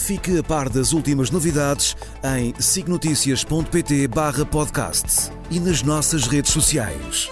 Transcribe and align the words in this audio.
Fique 0.00 0.38
a 0.38 0.42
par 0.42 0.70
das 0.70 0.92
últimas 0.92 1.30
novidades 1.30 1.94
em 2.24 2.54
signoticias.pt 2.58 4.08
barra 4.08 4.46
podcast 4.46 5.30
e 5.50 5.60
nas 5.60 5.82
nossas 5.82 6.26
redes 6.26 6.50
sociais. 6.50 7.28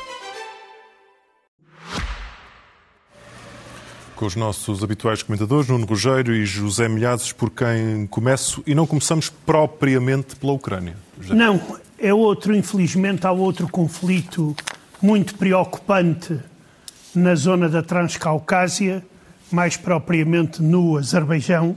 Com 4.14 4.26
os 4.26 4.36
nossos 4.36 4.84
habituais 4.84 5.22
comentadores, 5.22 5.66
Nuno 5.66 5.86
Rogério 5.86 6.34
e 6.34 6.44
José 6.44 6.88
Milhazes, 6.88 7.32
por 7.32 7.50
quem 7.50 8.06
começo, 8.06 8.62
e 8.66 8.74
não 8.74 8.86
começamos 8.86 9.30
propriamente 9.30 10.36
pela 10.36 10.52
Ucrânia. 10.52 10.94
José. 11.18 11.34
Não, 11.34 11.60
é 11.98 12.12
outro, 12.12 12.54
infelizmente, 12.54 13.26
há 13.26 13.32
outro 13.32 13.66
conflito 13.68 14.54
muito 15.00 15.34
preocupante 15.36 16.38
na 17.14 17.34
zona 17.34 17.68
da 17.68 17.82
Transcaucásia, 17.82 19.04
mais 19.50 19.76
propriamente 19.76 20.62
no 20.62 20.98
Azerbaijão, 20.98 21.74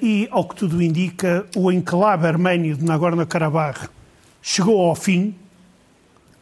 e, 0.00 0.28
ao 0.30 0.44
que 0.44 0.56
tudo 0.56 0.82
indica, 0.82 1.46
o 1.54 1.70
enclave 1.70 2.26
arménio 2.26 2.76
de 2.76 2.84
Nagorno-Karabakh 2.84 3.88
chegou 4.42 4.80
ao 4.80 4.94
fim 4.96 5.34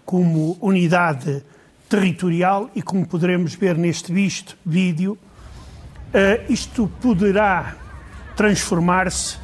como 0.06 0.56
unidade 0.60 1.44
territorial 1.88 2.70
e, 2.74 2.80
como 2.80 3.06
poderemos 3.06 3.54
ver 3.54 3.76
neste 3.76 4.12
visto 4.12 4.56
vídeo, 4.64 5.18
uh, 6.14 6.52
isto 6.52 6.90
poderá 7.00 7.76
transformar-se 8.34 9.36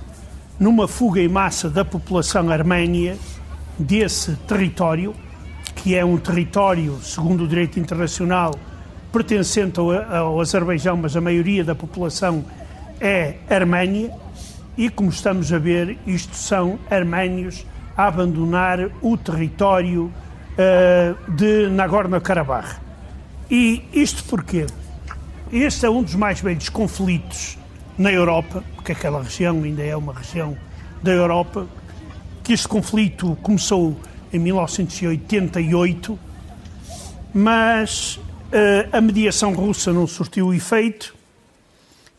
numa 0.59 0.89
fuga 0.89 1.21
em 1.21 1.29
massa 1.29 1.69
da 1.69 1.85
população 1.85 2.49
arménia 2.51 3.19
desse 3.79 4.37
território, 4.49 5.15
que 5.75 5.95
é 5.95 6.05
um 6.05 6.17
território, 6.17 6.99
segundo 7.03 7.45
o 7.45 7.49
direito 7.49 7.79
internacional, 7.79 8.55
pertencente 9.13 9.79
ao, 9.79 9.93
ao 9.93 10.41
Azerbaijão, 10.41 10.97
mas 10.97 11.15
a 11.15 11.21
maioria 11.21 11.63
da 11.63 11.75
população 11.75 12.45
é 13.01 13.37
Arménia 13.49 14.13
e, 14.77 14.91
como 14.91 15.11
estamos 15.11 15.53
a 15.53 15.59
ver, 15.59 15.99
isto 16.07 16.37
são 16.37 16.79
arménios 16.91 17.65
a 17.97 18.07
abandonar 18.07 18.91
o 19.01 19.17
território 19.17 20.05
uh, 20.05 21.33
de 21.33 21.69
Nagorno-Karabakh. 21.71 22.79
E 23.51 23.85
isto 23.93 24.25
porquê? 24.25 24.67
Este 25.51 25.87
é 25.87 25.91
um 25.91 26.03
dos 26.03 26.15
mais 26.15 26.41
velhos 26.41 26.69
conflitos 26.69 27.57
na 27.97 28.13
Europa, 28.13 28.63
porque 28.75 28.93
aquela 28.93 29.23
região 29.23 29.63
ainda 29.63 29.83
é 29.83 29.97
uma 29.97 30.13
região 30.13 30.57
da 31.03 31.13
Europa, 31.13 31.67
que 32.43 32.53
este 32.53 32.69
conflito 32.69 33.37
começou 33.43 33.99
em 34.33 34.39
1988, 34.39 36.19
mas 37.33 38.17
uh, 38.17 38.97
a 38.97 39.01
mediação 39.01 39.55
russa 39.55 39.93
não 39.93 40.07
surtiu 40.07 40.53
efeito 40.53 41.16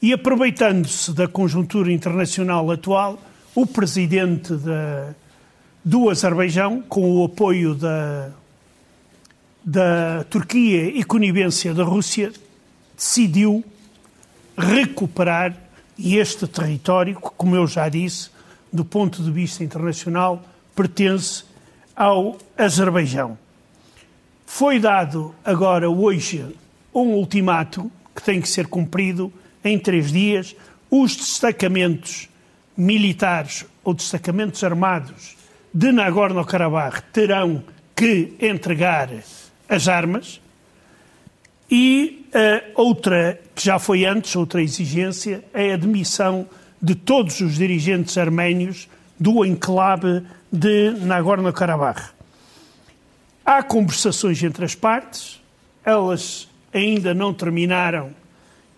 e 0.02 0.14
aproveitando-se 0.14 1.14
da 1.14 1.28
conjuntura 1.28 1.92
internacional 1.92 2.70
atual, 2.72 3.20
o 3.56 3.66
presidente 3.66 4.54
do 5.84 6.10
Azerbaijão, 6.10 6.82
com 6.82 7.12
o 7.12 7.26
apoio 7.26 7.74
da, 7.74 8.30
da 9.64 10.24
Turquia 10.30 10.86
e 10.86 11.04
conivência 11.04 11.74
da 11.74 11.84
Rússia, 11.84 12.32
decidiu 12.96 13.64
recuperar 14.58 15.56
este 15.98 16.48
território, 16.48 17.16
que, 17.16 17.30
como 17.36 17.56
eu 17.56 17.66
já 17.66 17.90
disse, 17.90 18.30
do 18.72 18.86
ponto 18.86 19.24
de 19.24 19.32
vista 19.32 19.64
internacional, 19.64 20.44
pertence 20.76 21.44
ao 21.96 22.38
Azerbaijão. 22.56 23.38
Foi 24.46 24.80
dado 24.80 25.34
agora, 25.44 25.90
hoje, 25.90 26.46
um 26.94 27.14
ultimato 27.14 27.92
que 28.16 28.22
tem 28.22 28.40
que 28.40 28.48
ser 28.48 28.68
cumprido 28.68 29.32
em 29.64 29.78
três 29.78 30.12
dias, 30.12 30.56
os 30.90 31.16
destacamentos 31.16 32.30
militares 32.76 33.66
ou 33.84 33.94
destacamentos 33.94 34.64
armados 34.64 35.36
de 35.74 35.92
Nagorno-Karabakh 35.92 37.02
terão 37.12 37.64
que 37.96 38.34
entregar 38.40 39.10
as 39.68 39.88
armas 39.88 40.40
e 41.70 42.26
uh, 42.28 42.82
outra, 42.82 43.40
que 43.54 43.66
já 43.66 43.78
foi 43.78 44.06
antes, 44.06 44.36
outra 44.36 44.62
exigência, 44.62 45.44
é 45.54 45.74
a 45.74 45.78
demissão 45.78 46.48
de 46.82 46.96
todos 46.96 47.42
os 47.42 47.56
dirigentes 47.56 48.18
arménios 48.18 48.88
do 49.20 49.44
enclave 49.44 50.24
de 50.52 50.92
Nagorno-Karabakh. 50.92 52.12
Há 53.46 53.64
conversações 53.64 54.42
entre 54.44 54.64
as 54.64 54.76
partes, 54.76 55.42
elas 55.84 56.48
ainda 56.74 57.14
não 57.14 57.34
terminaram 57.34 58.12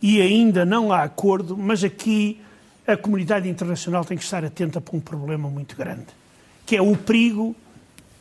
e 0.02 0.22
ainda 0.22 0.66
não 0.66 0.92
há 0.92 1.04
acordo, 1.04 1.58
mas 1.58 1.84
aqui 1.84 2.40
a 2.88 2.98
comunidade 2.98 3.48
internacional 3.48 4.04
tem 4.04 4.18
que 4.18 4.24
estar 4.24 4.44
atenta 4.44 4.82
para 4.82 4.96
um 4.96 5.00
problema 5.00 5.50
muito 5.50 5.76
grande, 5.76 6.08
que 6.66 6.76
é 6.76 6.82
o 6.82 6.96
perigo 6.96 7.56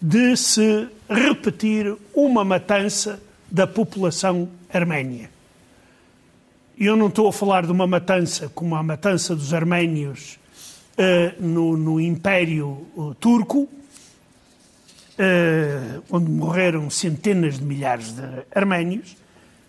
de 0.00 0.37
se 0.37 0.89
repetir 1.09 1.97
uma 2.15 2.44
matança 2.44 3.21
da 3.50 3.66
população 3.66 4.49
arménia. 4.72 5.31
Eu 6.78 6.97
não 6.97 7.09
estou 7.09 7.28
a 7.28 7.33
falar 7.33 7.66
de 7.66 7.72
uma 7.72 7.87
matança 7.87 8.49
como 8.55 8.77
a 8.77 8.83
matança 8.83 9.34
dos 9.34 9.53
arménios 9.53 10.39
uh, 10.97 11.43
no, 11.43 11.77
no, 11.77 12.00
Império 12.00 12.87
uh, 12.95 13.15
Turco, 13.15 13.62
uh, 13.62 13.69
onde 16.10 16.31
morreram 16.31 16.89
centenas 16.89 17.59
de 17.59 17.65
milhares 17.65 18.12
de 18.12 18.22
arménios, 18.55 19.16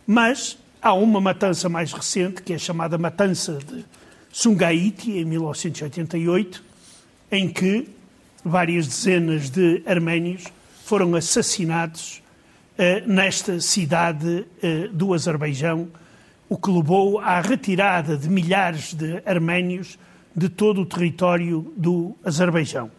mas 0.06 0.58
Há 0.82 0.94
uma 0.94 1.20
matança 1.20 1.68
mais 1.68 1.92
recente, 1.92 2.42
que 2.42 2.54
é 2.54 2.56
a 2.56 2.60
chamada 2.60 2.98
Matança 2.98 3.58
de 3.58 3.84
Sungaiti, 4.32 5.12
em 5.12 5.26
1988, 5.26 6.64
em 7.30 7.50
que 7.50 7.90
várias 8.46 8.88
dezenas 8.88 9.50
de 9.50 9.84
arménios 9.86 10.46
foram 10.86 11.16
assassinados 11.16 12.24
uh, 12.78 13.12
nesta 13.12 13.60
cidade 13.60 14.46
uh, 14.64 14.88
do 14.94 15.14
Azerbaijão, 15.14 15.90
o 16.48 16.58
que 16.58 16.72
levou 16.72 17.20
à 17.20 17.42
retirada 17.42 18.16
de 18.16 18.30
milhares 18.30 18.94
de 18.94 19.22
arménios 19.26 20.00
de 20.34 20.48
todo 20.48 20.80
o 20.82 20.86
território 20.86 21.74
do 21.76 22.16
Azerbaijão. 22.24 22.90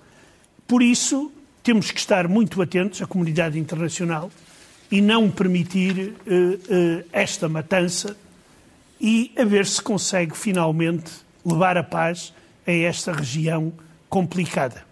Por 0.68 0.82
isso, 0.82 1.32
temos 1.62 1.90
que 1.90 1.98
estar 1.98 2.28
muito 2.28 2.60
atentos, 2.60 3.00
a 3.00 3.06
comunidade 3.06 3.58
internacional, 3.58 4.30
e 4.90 5.00
não 5.00 5.30
permitir 5.30 6.14
uh, 6.26 6.54
uh, 6.54 7.04
esta 7.12 7.48
matança 7.48 8.16
e 9.00 9.32
a 9.38 9.44
ver 9.44 9.66
se 9.66 9.80
consegue 9.80 10.36
finalmente 10.36 11.10
levar 11.44 11.76
a 11.76 11.82
paz 11.82 12.32
a 12.66 12.72
esta 12.72 13.12
região 13.12 13.72
complicada. 14.08 14.84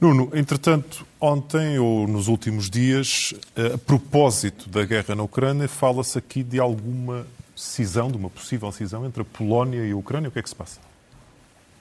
Nuno, 0.00 0.30
entretanto, 0.34 1.06
ontem 1.20 1.78
ou 1.78 2.06
nos 2.06 2.28
últimos 2.28 2.68
dias, 2.68 3.32
a 3.74 3.78
propósito 3.78 4.68
da 4.68 4.84
guerra 4.84 5.14
na 5.14 5.22
Ucrânia, 5.22 5.66
fala-se 5.66 6.18
aqui 6.18 6.42
de 6.42 6.60
alguma 6.60 7.26
cisão, 7.56 8.10
de 8.10 8.16
uma 8.16 8.28
possível 8.28 8.70
cisão 8.70 9.06
entre 9.06 9.22
a 9.22 9.24
Polónia 9.24 9.84
e 9.86 9.92
a 9.92 9.96
Ucrânia. 9.96 10.28
O 10.28 10.32
que 10.32 10.38
é 10.38 10.42
que 10.42 10.48
se 10.48 10.54
passa? 10.54 10.78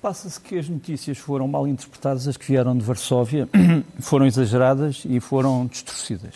Passa-se 0.04 0.38
que 0.38 0.60
as 0.60 0.68
notícias 0.68 1.18
foram 1.18 1.48
mal 1.48 1.66
interpretadas, 1.66 2.28
as 2.28 2.36
que 2.36 2.46
vieram 2.46 2.78
de 2.78 2.84
Varsóvia 2.84 3.48
foram 4.02 4.26
exageradas 4.26 5.04
e 5.06 5.18
foram 5.22 5.66
distorcidas. 5.66 6.36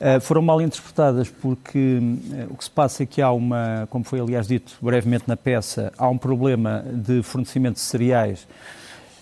Uh, 0.00 0.20
foram 0.20 0.42
mal 0.42 0.62
interpretadas 0.62 1.28
porque 1.28 1.98
uh, 1.98 2.52
o 2.52 2.56
que 2.56 2.62
se 2.62 2.70
passa 2.70 3.02
é 3.02 3.06
que 3.06 3.20
há 3.20 3.32
uma, 3.32 3.88
como 3.90 4.04
foi 4.04 4.20
aliás 4.20 4.46
dito 4.46 4.78
brevemente 4.80 5.24
na 5.26 5.36
peça, 5.36 5.92
há 5.98 6.08
um 6.08 6.16
problema 6.16 6.84
de 6.94 7.20
fornecimento 7.20 7.74
de 7.74 7.80
cereais 7.80 8.46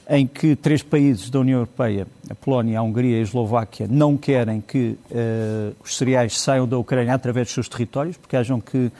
em 0.06 0.26
que 0.26 0.54
três 0.54 0.82
países 0.82 1.30
da 1.30 1.40
União 1.40 1.60
Europeia, 1.60 2.06
a 2.28 2.34
Polónia, 2.34 2.78
a 2.78 2.82
Hungria 2.82 3.16
e 3.16 3.20
a 3.20 3.22
Eslováquia, 3.22 3.88
não 3.88 4.18
querem 4.18 4.60
que 4.60 4.98
uh, 5.10 5.74
os 5.82 5.96
cereais 5.96 6.38
saiam 6.38 6.68
da 6.68 6.76
Ucrânia 6.76 7.14
através 7.14 7.46
dos 7.46 7.54
seus 7.54 7.70
territórios, 7.70 8.18
porque 8.18 8.36
acham 8.36 8.60
que 8.60 8.92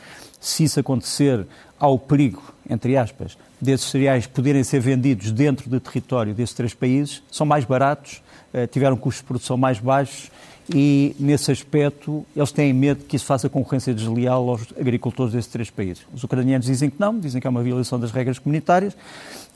se 0.46 0.64
isso 0.64 0.78
acontecer, 0.78 1.46
há 1.78 1.88
o 1.88 1.98
perigo, 1.98 2.43
entre 2.69 2.96
aspas, 2.96 3.37
desses 3.60 3.90
cereais 3.90 4.26
poderem 4.26 4.62
ser 4.62 4.81
vendidos 4.81 5.32
dentro 5.32 5.69
do 5.69 5.81
território 5.81 6.34
desses 6.34 6.54
três 6.54 6.72
países, 6.72 7.22
são 7.31 7.44
mais 7.44 7.64
baratos, 7.64 8.22
eh, 8.52 8.66
tiveram 8.66 8.96
custos 8.96 9.22
de 9.22 9.26
produção 9.26 9.56
mais 9.56 9.81
baixos 9.81 10.31
e, 10.72 11.16
nesse 11.19 11.50
aspecto, 11.50 12.25
eles 12.34 12.52
têm 12.52 12.72
medo 12.72 13.04
que 13.04 13.16
isso 13.16 13.25
faça 13.25 13.48
concorrência 13.48 13.93
desleal 13.93 14.48
aos 14.48 14.62
agricultores 14.78 15.32
desses 15.32 15.50
três 15.50 15.70
países. 15.70 16.06
Os 16.14 16.22
ucranianos 16.22 16.66
dizem 16.66 16.90
que 16.90 17.00
não, 17.00 17.19
dizem 17.19 17.40
que 17.40 17.46
é 17.46 17.50
uma 17.50 17.62
violação 17.62 17.98
das 17.98 18.12
regras 18.12 18.38
comunitárias. 18.38 18.96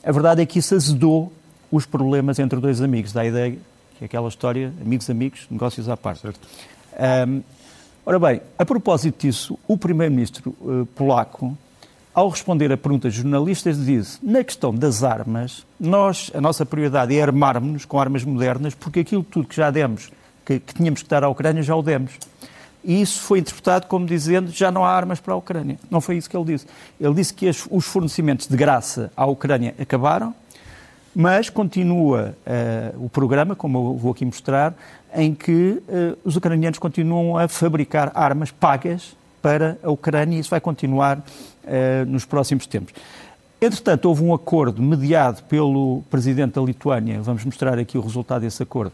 A 0.03 0.11
verdade 0.11 0.41
é 0.41 0.45
que 0.45 0.59
isso 0.59 0.75
azedou 0.75 1.31
os 1.71 1.85
problemas 1.85 2.37
entre 2.37 2.59
dois 2.59 2.81
amigos, 2.81 3.13
da 3.13 3.25
ideia 3.25 3.51
que 3.51 4.03
é 4.03 4.05
aquela 4.05 4.27
história, 4.27 4.73
amigos, 4.81 5.09
amigos, 5.09 5.47
negócios 5.49 5.87
à 5.87 5.95
parte. 5.95 6.21
Certo. 6.21 6.39
Um, 7.27 7.41
ora 8.11 8.19
bem, 8.19 8.41
a 8.59 8.65
propósito 8.65 9.25
disso, 9.25 9.57
o 9.65 9.77
primeiro-ministro 9.77 10.53
uh, 10.59 10.85
polaco, 10.87 11.57
ao 12.13 12.27
responder 12.27 12.69
a 12.69 12.75
perguntas 12.75 13.13
de 13.13 13.21
jornalistas, 13.21 13.85
disse, 13.85 14.19
na 14.21 14.43
questão 14.43 14.75
das 14.75 15.01
armas, 15.01 15.65
nós, 15.79 16.29
a 16.35 16.41
nossa 16.41 16.65
prioridade 16.65 17.15
é 17.15 17.21
armarmos-nos 17.21 17.85
com 17.85 17.97
armas 17.97 18.25
modernas, 18.25 18.75
porque 18.75 18.99
aquilo 18.99 19.23
tudo 19.23 19.47
que 19.47 19.55
já 19.55 19.71
demos, 19.71 20.11
que, 20.45 20.59
que 20.59 20.73
tínhamos 20.73 21.01
que 21.01 21.07
dar 21.07 21.23
à 21.23 21.29
Ucrânia, 21.29 21.63
já 21.63 21.73
o 21.73 21.81
demos. 21.81 22.11
E 22.83 23.01
isso 23.01 23.21
foi 23.21 23.39
interpretado 23.39 23.87
como 23.87 24.05
dizendo 24.05 24.51
já 24.51 24.69
não 24.69 24.83
há 24.83 24.91
armas 24.91 25.21
para 25.21 25.33
a 25.33 25.37
Ucrânia. 25.37 25.79
Não 25.89 26.01
foi 26.01 26.17
isso 26.17 26.29
que 26.29 26.35
ele 26.35 26.51
disse. 26.51 26.65
Ele 26.99 27.13
disse 27.13 27.33
que 27.33 27.49
os 27.69 27.85
fornecimentos 27.85 28.45
de 28.45 28.57
graça 28.57 29.09
à 29.15 29.25
Ucrânia 29.25 29.73
acabaram, 29.79 30.35
mas 31.15 31.49
continua 31.49 32.35
uh, 32.45 33.05
o 33.05 33.09
programa, 33.09 33.55
como 33.55 33.77
eu 33.77 33.97
vou 33.97 34.11
aqui 34.11 34.25
mostrar, 34.25 34.73
em 35.13 35.33
que 35.33 35.81
uh, 35.87 36.17
os 36.23 36.35
ucranianos 36.35 36.79
continuam 36.79 37.37
a 37.37 37.47
fabricar 37.47 38.11
armas 38.15 38.51
pagas 38.51 39.15
para 39.41 39.77
a 39.83 39.91
Ucrânia 39.91 40.37
e 40.37 40.39
isso 40.39 40.49
vai 40.49 40.61
continuar 40.61 41.17
uh, 41.19 42.05
nos 42.07 42.25
próximos 42.25 42.65
tempos. 42.65 42.93
Entretanto, 43.59 44.05
houve 44.05 44.23
um 44.23 44.33
acordo 44.33 44.81
mediado 44.81 45.43
pelo 45.43 46.01
presidente 46.09 46.53
da 46.53 46.61
Lituânia, 46.61 47.21
vamos 47.21 47.45
mostrar 47.45 47.77
aqui 47.77 47.97
o 47.97 48.01
resultado 48.01 48.41
desse 48.41 48.63
acordo, 48.63 48.93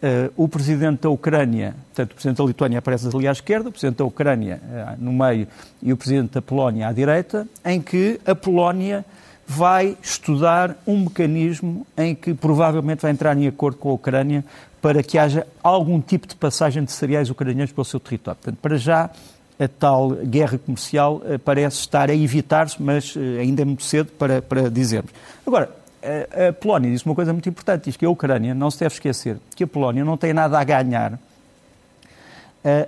Uh, 0.00 0.30
o 0.36 0.46
presidente 0.46 1.00
da 1.00 1.10
Ucrânia, 1.10 1.74
portanto, 1.88 2.12
o 2.12 2.14
presidente 2.14 2.38
da 2.38 2.44
Lituânia 2.44 2.78
aparece 2.78 3.08
ali 3.08 3.26
à 3.26 3.32
esquerda, 3.32 3.68
o 3.68 3.72
presidente 3.72 3.96
da 3.96 4.04
Ucrânia 4.04 4.60
uh, 4.62 4.94
no 4.96 5.12
meio 5.12 5.48
e 5.82 5.92
o 5.92 5.96
presidente 5.96 6.34
da 6.34 6.40
Polónia 6.40 6.86
à 6.86 6.92
direita, 6.92 7.48
em 7.64 7.82
que 7.82 8.20
a 8.24 8.32
Polónia 8.32 9.04
vai 9.50 9.96
estudar 10.02 10.76
um 10.86 11.04
mecanismo 11.04 11.86
em 11.96 12.14
que 12.14 12.34
provavelmente 12.34 13.00
vai 13.00 13.10
entrar 13.10 13.34
em 13.34 13.46
acordo 13.46 13.78
com 13.78 13.88
a 13.88 13.94
Ucrânia 13.94 14.44
para 14.82 15.02
que 15.02 15.16
haja 15.16 15.46
algum 15.62 16.02
tipo 16.02 16.26
de 16.26 16.36
passagem 16.36 16.84
de 16.84 16.92
cereais 16.92 17.30
ucranianos 17.30 17.72
pelo 17.72 17.84
seu 17.86 17.98
território. 17.98 18.38
Portanto, 18.38 18.60
para 18.60 18.76
já, 18.76 19.10
a 19.58 19.66
tal 19.66 20.10
guerra 20.10 20.58
comercial 20.58 21.22
uh, 21.24 21.38
parece 21.38 21.78
estar 21.78 22.10
a 22.10 22.14
evitar-se, 22.14 22.80
mas 22.80 23.14
ainda 23.40 23.62
é 23.62 23.64
muito 23.64 23.84
cedo 23.84 24.12
para, 24.12 24.42
para 24.42 24.70
dizermos. 24.70 25.10
Agora, 25.46 25.70
a, 26.02 26.52
Polónia 26.52 26.90
disse 26.90 27.06
uma 27.06 27.14
coisa 27.14 27.32
muito 27.32 27.48
importante, 27.48 27.84
diz 27.84 27.96
que 27.96 28.04
a 28.04 28.10
Ucrânia, 28.10 28.54
não 28.54 28.70
se 28.70 28.80
deve 28.80 28.94
esquecer, 28.94 29.38
que 29.56 29.64
a 29.64 29.66
Polónia 29.66 30.04
não 30.04 30.18
tem 30.18 30.34
nada 30.34 30.58
a 30.60 30.62
ganhar 30.62 31.14
uh, 31.14 31.18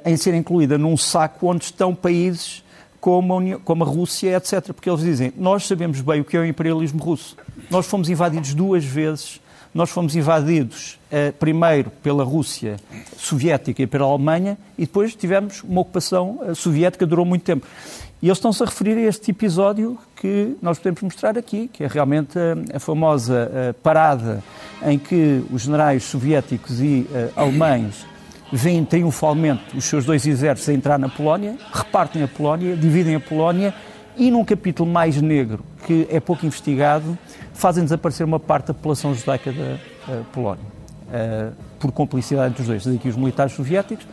em 0.04 0.16
ser 0.16 0.34
incluída 0.34 0.76
num 0.76 0.96
saco 0.96 1.48
onde 1.48 1.64
estão 1.64 1.94
países 1.94 2.62
como 3.00 3.32
a, 3.32 3.36
União, 3.36 3.60
como 3.60 3.84
a 3.84 3.86
Rússia, 3.86 4.36
etc. 4.36 4.72
Porque 4.72 4.88
eles 4.88 5.00
dizem, 5.00 5.32
nós 5.36 5.66
sabemos 5.66 6.00
bem 6.00 6.20
o 6.20 6.24
que 6.24 6.36
é 6.36 6.40
o 6.40 6.44
imperialismo 6.44 7.02
russo. 7.02 7.36
Nós 7.70 7.86
fomos 7.86 8.08
invadidos 8.08 8.54
duas 8.54 8.84
vezes, 8.84 9.40
nós 9.72 9.90
fomos 9.90 10.16
invadidos 10.16 10.98
uh, 11.10 11.32
primeiro 11.34 11.90
pela 12.02 12.24
Rússia 12.24 12.76
soviética 13.16 13.82
e 13.82 13.86
pela 13.86 14.04
Alemanha 14.04 14.58
e 14.76 14.82
depois 14.82 15.14
tivemos 15.14 15.62
uma 15.62 15.80
ocupação 15.80 16.40
uh, 16.42 16.54
soviética 16.54 17.04
que 17.04 17.08
durou 17.08 17.24
muito 17.24 17.42
tempo. 17.42 17.66
E 18.22 18.26
eles 18.26 18.36
estão-se 18.36 18.62
a 18.62 18.66
referir 18.66 18.98
a 18.98 19.02
este 19.02 19.30
episódio 19.30 19.96
que 20.16 20.54
nós 20.60 20.78
podemos 20.78 21.00
mostrar 21.00 21.38
aqui, 21.38 21.68
que 21.72 21.84
é 21.84 21.86
realmente 21.86 22.38
a, 22.38 22.76
a 22.76 22.80
famosa 22.80 23.50
a 23.70 23.74
parada 23.74 24.42
em 24.84 24.98
que 24.98 25.42
os 25.50 25.62
generais 25.62 26.04
soviéticos 26.04 26.80
e 26.80 27.06
a, 27.34 27.40
alemães 27.40 28.04
veem 28.52 28.84
triunfalmente 28.84 29.76
os 29.76 29.84
seus 29.84 30.04
dois 30.04 30.26
exércitos 30.26 30.68
a 30.68 30.72
entrar 30.72 30.98
na 30.98 31.08
Polónia, 31.08 31.56
repartem 31.72 32.22
a 32.22 32.28
Polónia, 32.28 32.76
dividem 32.76 33.14
a 33.14 33.20
Polónia 33.20 33.74
e, 34.16 34.30
num 34.30 34.44
capítulo 34.44 34.90
mais 34.90 35.20
negro, 35.20 35.64
que 35.86 36.06
é 36.10 36.20
pouco 36.20 36.44
investigado, 36.44 37.16
fazem 37.54 37.84
desaparecer 37.84 38.26
uma 38.26 38.40
parte 38.40 38.66
da 38.66 38.74
população 38.74 39.14
judaica 39.14 39.52
da 39.52 40.22
Polónia, 40.32 40.64
por 41.78 41.92
complicidade 41.92 42.54
dos 42.54 42.66
dois. 42.66 42.86
Aqui 42.86 43.08
os 43.08 43.16
militares 43.16 43.52
soviéticos, 43.52 44.06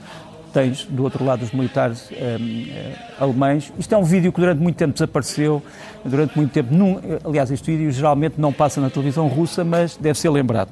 tens 0.54 0.86
do 0.86 1.04
outro 1.04 1.24
lado 1.25 1.44
os 1.44 1.51
militares 1.51 2.10
uh, 2.10 3.24
alemães. 3.24 3.72
Isto 3.78 3.94
é 3.94 3.98
um 3.98 4.04
vídeo 4.04 4.31
que 4.31 4.40
durante 4.40 4.62
muito 4.62 4.75
tempo 4.75 4.94
desapareceu, 4.94 5.62
durante 6.06 6.36
muito 6.38 6.51
tempo, 6.51 6.74
num, 6.74 7.00
aliás, 7.24 7.51
este 7.51 7.69
vídeo 7.69 7.92
geralmente 7.92 8.36
não 8.40 8.54
passa 8.54 8.80
na 8.80 8.90
televisão 8.90 9.28
russa, 9.28 9.63
mas 9.63 9.98
deve 9.98 10.18
ser 10.18 10.30
lembrado. 10.30 10.69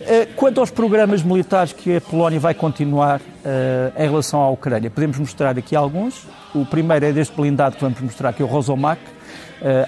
Uh, 0.00 0.32
quanto 0.36 0.60
aos 0.60 0.70
programas 0.70 1.22
militares 1.22 1.72
que 1.72 1.96
a 1.96 2.00
Polónia 2.00 2.38
vai 2.38 2.54
continuar 2.54 3.20
uh, 3.20 3.22
em 3.96 4.08
relação 4.08 4.40
à 4.40 4.48
Ucrânia, 4.50 4.90
podemos 4.90 5.18
mostrar 5.18 5.58
aqui 5.58 5.74
alguns. 5.74 6.26
O 6.54 6.64
primeiro 6.64 7.04
é 7.04 7.12
deste 7.12 7.34
blindado 7.34 7.76
que 7.76 7.82
vamos 7.82 8.00
mostrar, 8.00 8.32
que 8.32 8.40
é 8.40 8.44
o 8.44 8.48
Rosomak. 8.48 9.00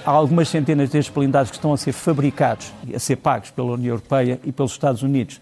há 0.05 0.11
algumas 0.11 0.49
centenas 0.49 0.91
destes 0.91 1.15
blindados 1.15 1.51
que 1.51 1.57
estão 1.57 1.73
a 1.73 1.77
ser 1.77 1.93
fabricados, 1.93 2.73
a 2.93 2.99
ser 2.99 3.17
pagos 3.17 3.51
pela 3.51 3.73
União 3.73 3.93
Europeia 3.93 4.41
e 4.45 4.51
pelos 4.51 4.73
Estados 4.73 5.03
Unidos 5.03 5.41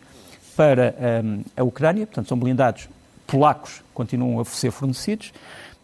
para 0.55 0.95
um, 1.25 1.43
a 1.57 1.63
Ucrânia, 1.63 2.07
portanto 2.07 2.29
são 2.29 2.39
blindados 2.39 2.89
polacos 3.29 3.83
continuam 3.95 4.41
a 4.41 4.45
ser 4.45 4.73
fornecidos. 4.73 5.33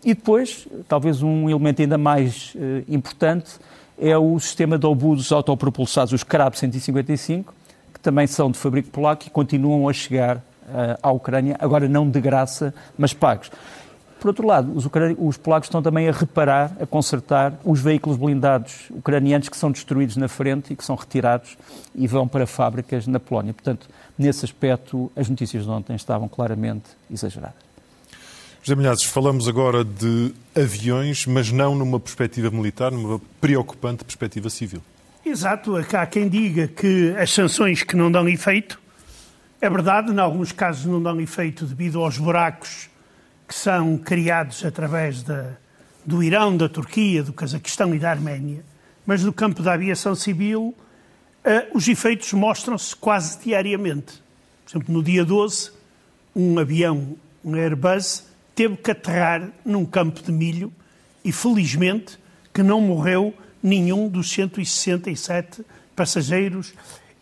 E 0.04 0.14
depois, 0.14 0.66
talvez 0.88 1.22
um 1.22 1.48
elemento 1.48 1.80
ainda 1.80 1.96
mais 1.96 2.54
uh, 2.56 2.84
importante, 2.88 3.52
é 3.98 4.18
o 4.18 4.38
sistema 4.40 4.76
de 4.76 4.86
obusos 4.86 5.30
autopropulsados, 5.30 6.12
os 6.12 6.24
Krab 6.24 6.58
155, 6.58 7.54
que 7.54 7.63
também 8.04 8.26
são 8.26 8.50
de 8.50 8.58
fabrico 8.58 8.90
polaco 8.90 9.26
e 9.26 9.30
continuam 9.30 9.88
a 9.88 9.92
chegar 9.92 10.36
uh, 10.36 10.98
à 11.02 11.10
Ucrânia, 11.10 11.56
agora 11.58 11.88
não 11.88 12.08
de 12.08 12.20
graça, 12.20 12.74
mas 12.98 13.14
pagos. 13.14 13.50
Por 14.20 14.28
outro 14.28 14.46
lado, 14.46 14.72
os, 14.74 14.86
os, 15.18 15.36
polacos 15.38 15.66
estão 15.66 15.82
também 15.82 16.06
a 16.08 16.12
reparar, 16.12 16.76
a 16.80 16.86
consertar 16.86 17.54
os 17.64 17.80
veículos 17.80 18.18
blindados 18.18 18.90
ucranianos 18.90 19.48
que 19.48 19.56
são 19.56 19.70
destruídos 19.72 20.16
na 20.16 20.28
frente 20.28 20.72
e 20.72 20.76
que 20.76 20.84
são 20.84 20.94
retirados 20.94 21.56
e 21.94 22.06
vão 22.06 22.28
para 22.28 22.46
fábricas 22.46 23.06
na 23.06 23.18
Polónia. 23.18 23.54
Portanto, 23.54 23.88
nesse 24.18 24.44
aspecto, 24.44 25.10
as 25.16 25.28
notícias 25.28 25.64
de 25.64 25.70
ontem 25.70 25.96
estavam 25.96 26.28
claramente 26.28 26.90
exageradas. 27.10 27.64
José 28.62 28.76
Milhazes, 28.76 29.04
falamos 29.04 29.48
agora 29.48 29.84
de 29.84 30.34
aviões, 30.54 31.26
mas 31.26 31.50
não 31.52 31.74
numa 31.74 32.00
perspectiva 32.00 32.50
militar, 32.50 32.92
numa 32.92 33.20
preocupante 33.40 34.04
perspectiva 34.04 34.48
civil. 34.48 34.80
Exato. 35.24 35.74
Há 35.76 36.06
quem 36.06 36.28
diga 36.28 36.68
que 36.68 37.14
as 37.16 37.30
sanções 37.32 37.82
que 37.82 37.96
não 37.96 38.12
dão 38.12 38.28
efeito, 38.28 38.78
é 39.58 39.70
verdade, 39.70 40.12
em 40.12 40.18
alguns 40.18 40.52
casos 40.52 40.84
não 40.84 41.02
dão 41.02 41.18
efeito 41.18 41.64
devido 41.64 42.04
aos 42.04 42.18
buracos 42.18 42.90
que 43.48 43.54
são 43.54 43.96
criados 43.96 44.62
através 44.64 45.22
da, 45.22 45.52
do 46.04 46.22
Irão, 46.22 46.54
da 46.54 46.68
Turquia, 46.68 47.22
do 47.22 47.32
Cazaquistão 47.32 47.94
e 47.94 47.98
da 47.98 48.10
Arménia, 48.10 48.62
mas 49.06 49.24
no 49.24 49.32
campo 49.32 49.62
da 49.62 49.72
aviação 49.72 50.14
civil 50.14 50.74
uh, 51.42 51.76
os 51.76 51.88
efeitos 51.88 52.30
mostram-se 52.34 52.94
quase 52.94 53.38
diariamente. 53.42 54.22
Por 54.64 54.70
exemplo, 54.70 54.94
no 54.94 55.02
dia 55.02 55.24
12, 55.24 55.72
um 56.36 56.58
avião, 56.58 57.16
um 57.42 57.54
Airbus, 57.54 58.26
teve 58.54 58.76
que 58.76 58.90
aterrar 58.90 59.48
num 59.64 59.86
campo 59.86 60.22
de 60.22 60.30
milho 60.30 60.70
e, 61.24 61.32
felizmente, 61.32 62.18
que 62.52 62.62
não 62.62 62.80
morreu 62.82 63.34
nenhum 63.64 64.10
dos 64.10 64.30
167 64.30 65.64
passageiros 65.96 66.74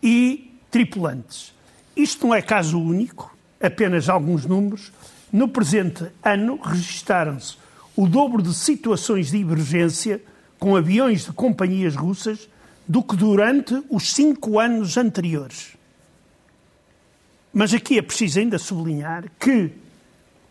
e 0.02 0.52
tripulantes. 0.72 1.54
Isto 1.96 2.26
não 2.26 2.34
é 2.34 2.42
caso 2.42 2.80
único, 2.80 3.37
apenas 3.61 4.08
alguns 4.08 4.44
números. 4.44 4.92
No 5.32 5.46
presente 5.46 6.04
ano, 6.22 6.58
registaram-se 6.61 7.56
o 7.94 8.08
dobro 8.08 8.42
de 8.42 8.52
situações 8.52 9.30
de 9.30 9.38
emergência 9.38 10.20
com 10.58 10.75
aviões 10.75 11.25
de 11.25 11.32
companhias 11.32 11.94
russas 11.94 12.49
do 12.88 13.02
que 13.02 13.14
durante 13.14 13.80
os 13.88 14.12
cinco 14.12 14.58
anos 14.58 14.96
anteriores. 14.96 15.76
Mas 17.52 17.72
aqui 17.72 17.99
é 17.99 18.02
preciso 18.02 18.40
ainda 18.40 18.58
sublinhar 18.58 19.25
que 19.38 19.70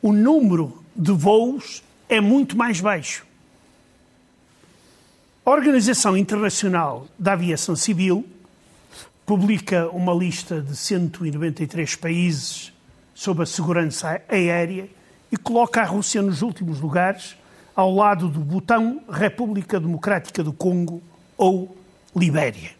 o 0.01 0.13
número 0.13 0.81
de 0.95 1.11
voos 1.11 1.83
é 2.07 2.21
muito 2.21 2.55
mais 2.55 2.79
baixo. 2.79 3.25
A 5.43 5.49
Organização 5.49 6.15
Internacional 6.15 7.07
da 7.17 7.33
Aviação 7.33 7.75
Civil 7.75 8.23
publica 9.25 9.89
uma 9.89 10.13
lista 10.13 10.61
de 10.61 10.75
193 10.75 11.95
países 11.95 12.71
sobre 13.15 13.41
a 13.41 13.47
segurança 13.47 14.21
aérea 14.29 14.87
e 15.31 15.37
coloca 15.37 15.81
a 15.81 15.83
Rússia 15.83 16.21
nos 16.21 16.43
últimos 16.43 16.79
lugares, 16.79 17.35
ao 17.75 17.91
lado 17.91 18.27
do 18.27 18.39
Butão, 18.39 19.01
República 19.09 19.79
Democrática 19.79 20.43
do 20.43 20.53
Congo 20.53 21.01
ou 21.35 21.75
Libéria. 22.15 22.73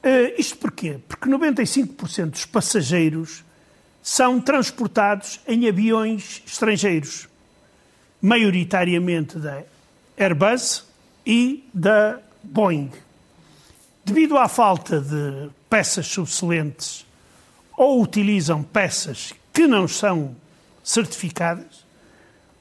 Uh, 0.00 0.38
isto 0.38 0.56
porquê? 0.58 1.00
Porque 1.08 1.28
95% 1.28 2.30
dos 2.30 2.46
passageiros 2.46 3.42
são 4.00 4.40
transportados 4.40 5.40
em 5.48 5.68
aviões 5.68 6.40
estrangeiros, 6.46 7.28
maioritariamente 8.22 9.40
da 9.40 9.73
Airbus 10.18 10.84
e 11.26 11.68
da 11.72 12.20
Boeing. 12.42 12.90
Devido 14.04 14.36
à 14.36 14.48
falta 14.48 15.00
de 15.00 15.50
peças 15.68 16.06
subsolentes 16.06 17.06
ou 17.76 18.02
utilizam 18.02 18.62
peças 18.62 19.32
que 19.52 19.66
não 19.66 19.88
são 19.88 20.36
certificadas, 20.82 21.84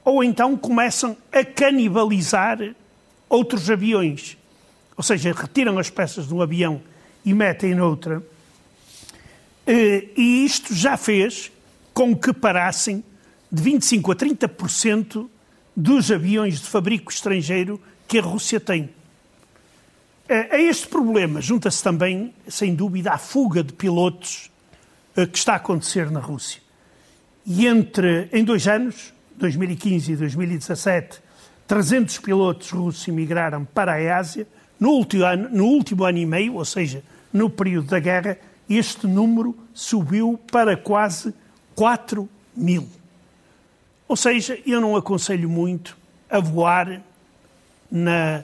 ou 0.04 0.24
então 0.24 0.58
começam 0.58 1.16
a 1.32 1.44
canibalizar 1.44 2.58
outros 3.30 3.70
aviões 3.70 4.38
ou 4.96 5.04
seja, 5.04 5.34
retiram 5.34 5.78
as 5.80 5.90
peças 5.90 6.28
de 6.28 6.34
um 6.34 6.42
avião 6.42 6.82
e 7.26 7.34
metem 7.34 7.74
noutra. 7.74 8.24
Eh, 9.66 10.08
e 10.16 10.46
isto 10.46 10.74
já 10.74 10.98
fez 10.98 11.52
com 11.94 12.16
que 12.16 12.34
parassem 12.34 13.04
de 13.52 13.64
25% 13.64 14.12
a 14.12 14.16
30% 14.16 15.30
dos 15.76 16.12
aviões 16.12 16.60
de 16.60 16.68
fabrico 16.68 17.12
estrangeiro 17.12 17.80
que 18.08 18.20
a 18.20 18.22
Rússia 18.22 18.60
tem. 18.60 18.90
A 20.30 20.58
este 20.58 20.88
problema 20.88 21.42
junta-se 21.42 21.84
também, 21.84 22.34
sem 22.48 22.74
dúvida, 22.74 23.12
a 23.12 23.18
fuga 23.18 23.64
de 23.64 23.74
pilotos 23.74 24.50
eh, 25.16 25.26
que 25.26 25.38
está 25.38 25.54
a 25.54 25.58
acontecer 25.58 26.10
na 26.10 26.20
Rússia. 26.20 26.62
E 27.46 27.68
entre, 27.68 28.30
em 28.32 28.44
dois 28.44 28.68
anos, 28.68 29.14
2015 29.36 30.14
e 30.14 30.16
2017, 30.16 31.22
300 31.68 32.18
pilotos 32.20 32.70
russos 32.70 33.08
emigraram 33.08 33.66
para 33.66 33.94
a 33.94 34.18
Ásia. 34.18 34.48
No 34.80 34.92
último, 34.92 35.26
ano, 35.26 35.50
no 35.50 35.66
último 35.66 36.06
ano 36.06 36.18
e 36.18 36.26
meio, 36.26 36.56
ou 36.56 36.66
seja, 36.66 37.04
no 37.32 37.50
período 37.50 37.88
da 37.88 38.00
guerra, 38.00 38.38
este 38.70 39.06
número 39.06 39.58
subiu 39.74 40.40
para 40.52 40.78
quase 40.78 41.34
4 41.76 42.30
mil. 42.56 42.88
Ou 44.14 44.16
seja, 44.16 44.60
eu 44.64 44.80
não 44.80 44.96
aconselho 44.96 45.50
muito 45.50 45.98
a 46.30 46.40
voar 46.40 47.02
na, 47.90 48.44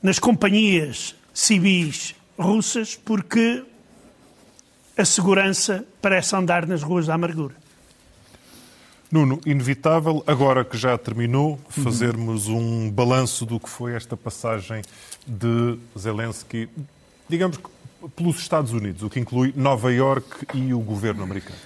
nas 0.00 0.20
companhias 0.20 1.16
civis 1.34 2.14
russas, 2.38 2.94
porque 2.94 3.64
a 4.96 5.04
segurança 5.04 5.84
parece 6.00 6.36
andar 6.36 6.68
nas 6.68 6.84
ruas 6.84 7.08
da 7.08 7.14
amargura. 7.14 7.56
Nuno, 9.10 9.40
inevitável, 9.44 10.22
agora 10.24 10.64
que 10.64 10.78
já 10.78 10.96
terminou, 10.96 11.58
fazermos 11.68 12.46
um 12.46 12.88
balanço 12.88 13.44
do 13.44 13.58
que 13.58 13.68
foi 13.68 13.96
esta 13.96 14.16
passagem 14.16 14.82
de 15.26 15.80
Zelensky, 15.98 16.68
digamos 17.28 17.56
que 17.56 17.68
pelos 18.14 18.38
Estados 18.38 18.72
Unidos, 18.72 19.02
o 19.02 19.10
que 19.10 19.18
inclui 19.18 19.52
Nova 19.56 19.92
Iorque 19.92 20.46
e 20.54 20.72
o 20.72 20.78
governo 20.78 21.24
americano. 21.24 21.58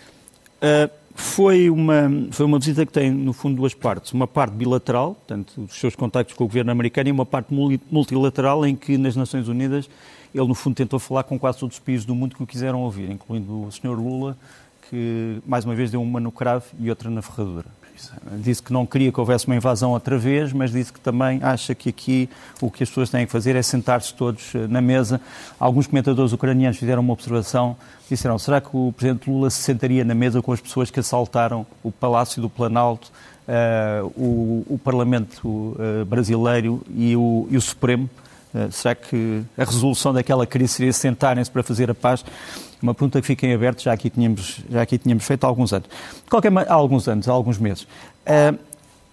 Uh, 0.63 1.04
foi, 1.15 1.71
uma, 1.71 2.11
foi 2.31 2.45
uma 2.45 2.59
visita 2.59 2.85
que 2.85 2.93
tem, 2.93 3.11
no 3.11 3.33
fundo, 3.33 3.57
duas 3.57 3.73
partes. 3.73 4.13
Uma 4.13 4.27
parte 4.27 4.53
bilateral, 4.53 5.15
portanto, 5.15 5.63
os 5.63 5.75
seus 5.75 5.95
contactos 5.95 6.37
com 6.37 6.45
o 6.45 6.47
governo 6.47 6.73
americano, 6.73 7.09
e 7.09 7.13
uma 7.13 7.25
parte 7.25 7.55
multilateral, 7.91 8.67
em 8.67 8.75
que 8.75 8.99
nas 8.99 9.15
Nações 9.15 9.49
Unidas 9.49 9.89
ele, 10.35 10.49
no 10.49 10.55
fundo, 10.55 10.75
tentou 10.75 10.99
falar 10.99 11.23
com 11.23 11.39
quase 11.39 11.59
todos 11.59 11.77
os 11.77 11.81
países 11.81 12.05
do 12.05 12.15
mundo 12.15 12.35
que 12.35 12.43
o 12.43 12.47
quiseram 12.47 12.83
ouvir, 12.83 13.09
incluindo 13.09 13.67
o 13.67 13.71
Sr. 13.71 13.97
Lula, 13.97 14.37
que 14.91 15.41
mais 15.47 15.65
uma 15.65 15.75
vez 15.75 15.93
deu 15.93 16.03
uma 16.03 16.19
no 16.19 16.33
cravo 16.33 16.67
e 16.81 16.91
outra 16.91 17.09
na 17.09 17.23
ferradura. 17.23 17.67
Disse 18.39 18.63
que 18.63 18.73
não 18.73 18.85
queria 18.85 19.13
que 19.13 19.21
houvesse 19.21 19.47
uma 19.47 19.57
invasão 19.57 19.93
outra 19.93 20.19
vez, 20.19 20.53
mas 20.53 20.73
disse 20.73 20.93
que 20.93 21.01
também 21.01 21.39
acha 21.43 21.75
que 21.75 21.89
aqui 21.89 22.29
o 22.61 22.71
que 22.71 22.83
as 22.83 22.89
pessoas 22.89 23.11
têm 23.11 23.25
que 23.27 23.33
fazer 23.33 23.55
é 23.57 23.63
sentar-se 23.63 24.13
todos 24.13 24.55
eh, 24.55 24.67
na 24.69 24.81
mesa. 24.81 25.21
Alguns 25.59 25.87
comentadores 25.87 26.33
ucranianos 26.33 26.77
fizeram 26.77 27.03
uma 27.03 27.13
observação, 27.13 27.77
disseram, 28.09 28.39
será 28.39 28.61
que 28.61 28.71
o 28.73 28.93
Presidente 28.97 29.31
Lula 29.31 29.51
se 29.51 29.63
sentaria 29.63 30.05
na 30.05 30.15
mesa 30.15 30.43
com 30.43 30.53
as 30.53 30.61
pessoas 30.61 30.91
que 30.91 31.01
assaltaram 31.01 31.67
o 31.83 31.93
Palácio 31.93 32.43
do 32.43 32.51
Planalto, 32.51 33.13
uh, 33.49 34.07
o, 34.17 34.65
o, 34.69 34.79
Parlamento 34.79 35.47
uh, 35.47 36.05
brasileiro 36.07 36.83
e 36.95 37.17
o, 37.17 37.47
e 37.51 37.57
o 37.57 37.61
Supremo? 37.61 38.09
Uh, 38.55 38.71
será 38.71 38.95
que 38.95 39.43
a 39.57 39.65
resolução 39.65 40.13
daquela 40.13 40.47
crise 40.47 40.75
seria 40.75 40.93
sentarem-se 40.93 41.51
para 41.51 41.63
fazer 41.63 41.91
a 41.91 41.95
paz? 41.95 42.25
Uma 42.85 42.93
pergunta 42.93 43.19
que 43.19 43.27
fica 43.27 43.47
em 43.47 43.55
aberto, 43.55 43.83
já 43.83 43.95
aqui 43.95 44.11
tínhamos, 44.11 44.61
já 44.69 44.83
aqui 44.83 44.99
tínhamos 44.99 45.25
feito 45.25 45.43
há 45.43 45.47
alguns 45.47 45.73
anos. 45.73 45.89
De 46.23 46.29
qualquer 46.29 46.53
há 46.69 46.75
alguns 46.75 47.09
anos, 47.09 47.27
há 47.27 47.33
alguns 47.33 47.57
meses. 47.57 47.85
Uh, 47.85 48.59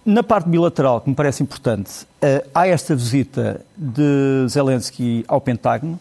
na 0.04 0.22
parte 0.22 0.46
bilateral, 0.46 1.00
que 1.00 1.08
me 1.08 1.16
parece 1.16 1.42
importante, 1.42 2.02
uh, 2.22 2.46
há 2.54 2.68
esta 2.68 2.94
visita 2.94 3.64
de 3.74 4.46
Zelensky 4.46 5.24
ao 5.26 5.40
Pentágono, 5.40 5.98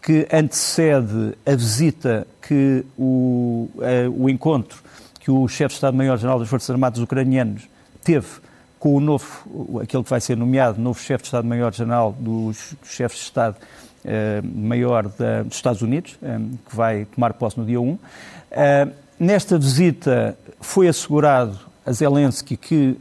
que 0.00 0.28
antecede 0.32 1.34
a 1.44 1.56
visita 1.56 2.24
que 2.40 2.84
o, 2.96 3.68
uh, 3.74 4.24
o 4.24 4.30
encontro 4.30 4.78
que 5.18 5.28
o 5.28 5.48
chefe 5.48 5.70
de 5.70 5.74
Estado-Maior-General 5.74 6.38
das 6.38 6.48
Forças 6.48 6.70
Armadas 6.70 7.00
ucranianos 7.00 7.68
teve 8.04 8.28
com 8.78 8.94
o 8.94 9.00
novo, 9.00 9.80
aquele 9.82 10.04
que 10.04 10.10
vai 10.10 10.20
ser 10.20 10.36
nomeado 10.36 10.80
novo 10.80 11.00
chefe 11.00 11.22
de 11.22 11.26
Estado-Maior-General 11.26 12.14
dos, 12.16 12.76
dos 12.80 12.90
chefes 12.92 13.18
de 13.18 13.24
Estado 13.24 13.56
maior 14.42 15.08
da, 15.08 15.42
dos 15.42 15.56
Estados 15.56 15.82
Unidos, 15.82 16.16
eh, 16.22 16.38
que 16.68 16.76
vai 16.76 17.04
tomar 17.06 17.32
posse 17.34 17.58
no 17.58 17.64
dia 17.64 17.80
1. 17.80 17.98
Eh, 18.50 18.88
nesta 19.18 19.58
visita 19.58 20.36
foi 20.60 20.88
assegurado 20.88 21.58
a 21.84 21.92
Zelensky 21.92 22.56
que 22.56 22.96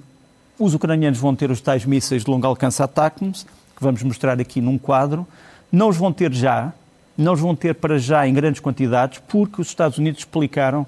os 0.60 0.74
ucranianos 0.74 1.20
vão 1.20 1.36
ter 1.36 1.52
os 1.52 1.62
tais 1.62 1.86
mísseis 1.86 2.24
de 2.24 2.32
longo 2.32 2.48
alcance 2.48 2.82
ATACMS, 2.82 3.46
que 3.76 3.84
vamos 3.84 4.02
mostrar 4.04 4.40
aqui 4.40 4.60
num 4.60 4.78
quadro. 4.78 5.28
Não 5.72 5.90
os 5.90 5.98
vão 5.98 6.12
ter 6.12 6.34
já, 6.34 6.74
não 7.18 7.34
os 7.34 7.40
vão 7.40 7.56
ter 7.56 7.76
para 7.76 8.00
já 8.00 8.28
em 8.28 8.34
grandes 8.34 8.60
quantidades, 8.60 9.22
porque 9.28 9.62
os 9.62 9.68
Estados 9.68 9.98
Unidos 9.98 10.22
explicaram 10.22 10.86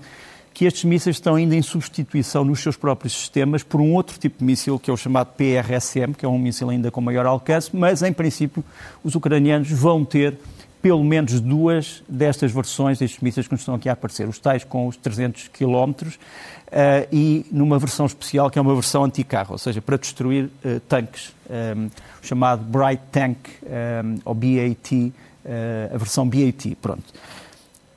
que 0.60 0.66
estes 0.66 0.84
mísseis 0.84 1.16
estão 1.16 1.36
ainda 1.36 1.56
em 1.56 1.62
substituição 1.62 2.44
nos 2.44 2.60
seus 2.60 2.75
próprios 2.75 3.13
sistemas 3.13 3.63
por 3.63 3.80
um 3.80 3.94
outro 3.94 4.20
tipo 4.20 4.39
de 4.39 4.44
míssil, 4.44 4.78
que 4.78 4.92
é 4.92 4.94
o 4.94 4.98
chamado 4.98 5.28
PRSM, 5.28 6.12
que 6.12 6.25
é 6.25 6.28
um 6.28 6.38
míssil 6.38 6.70
ainda 6.70 6.92
com 6.92 7.00
maior 7.00 7.25
alcance, 7.25 7.74
mas 7.74 8.04
em 8.04 8.12
princípio 8.12 8.62
os 9.01 9.16
ucranianos 9.16 9.72
vão 9.72 10.04
ter 10.04 10.38
pelo 10.82 11.01
menos 11.01 11.39
duas 11.39 12.04
destas 12.10 12.51
versões 12.51 13.00
destes 13.00 13.22
mísseis 13.22 13.48
que 13.48 13.54
nos 13.54 13.62
estão 13.62 13.74
aqui 13.74 13.88
a 13.88 13.94
aparecer, 13.94 14.28
os 14.28 14.38
tais 14.38 14.66
com 14.66 14.86
os 14.86 14.98
300 14.98 15.48
km 15.48 15.94
uh, 15.94 17.08
e 17.10 17.46
numa 17.50 17.80
versão 17.80 18.06
especial 18.06 18.50
que 18.50 18.60
é 18.60 18.62
uma 18.62 18.75
versão 18.75 19.06
anticarro, 19.06 19.54
ou 19.54 19.58
seja, 19.58 19.82
para 19.82 19.96
destruir 19.96 20.50
uh, 20.66 20.82
tanques, 20.89 21.34
um, 21.50 21.54
eh, 21.54 21.89
o 22.22 22.28
chamado 22.28 22.66
Bright 22.66 23.01
Tank 23.13 23.38
um, 23.63 24.20
ou 24.25 24.36
BAT, 24.36 24.92
uh, 24.92 25.96
a 25.96 25.98
versão 25.98 26.28
BAT, 26.28 26.75
pronto. 26.82 27.13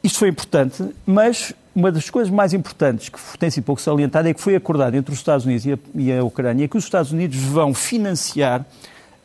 Isto 0.02 0.18
foi 0.18 0.28
importante, 0.28 0.84
mas 1.06 1.52
uma 1.74 1.90
das 1.92 2.10
coisas 2.10 2.32
mais 2.32 2.52
importantes 2.52 3.08
que 3.08 3.38
tem 3.38 3.50
sido 3.50 3.64
pouco 3.64 3.80
salientada 3.80 4.28
é 4.28 4.34
que 4.34 4.40
foi 4.40 4.56
acordado 4.56 4.94
entre 4.94 5.12
os 5.12 5.18
Estados 5.18 5.46
Unidos 5.46 5.64
e 5.64 5.72
a, 5.72 5.78
e 5.94 6.12
a 6.12 6.24
Ucrânia 6.24 6.68
que 6.68 6.76
os 6.76 6.84
Estados 6.84 7.12
Unidos 7.12 7.36
vão 7.38 7.72
financiar 7.72 8.66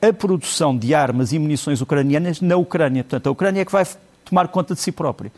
a 0.02 0.14
produção 0.14 0.78
de 0.78 0.94
armas 0.94 1.34
e 1.34 1.40
munições 1.40 1.82
ucranianas 1.82 2.40
na 2.40 2.56
Ucrânia. 2.56 3.04
Portanto, 3.04 3.28
a 3.28 3.32
Ucrânia 3.32 3.62
é 3.62 3.66
que 3.66 3.72
vai 3.72 3.86
tomar 4.24 4.48
conta 4.50 4.76
de 4.76 4.80
si 4.80 4.92
própria. 4.92 5.32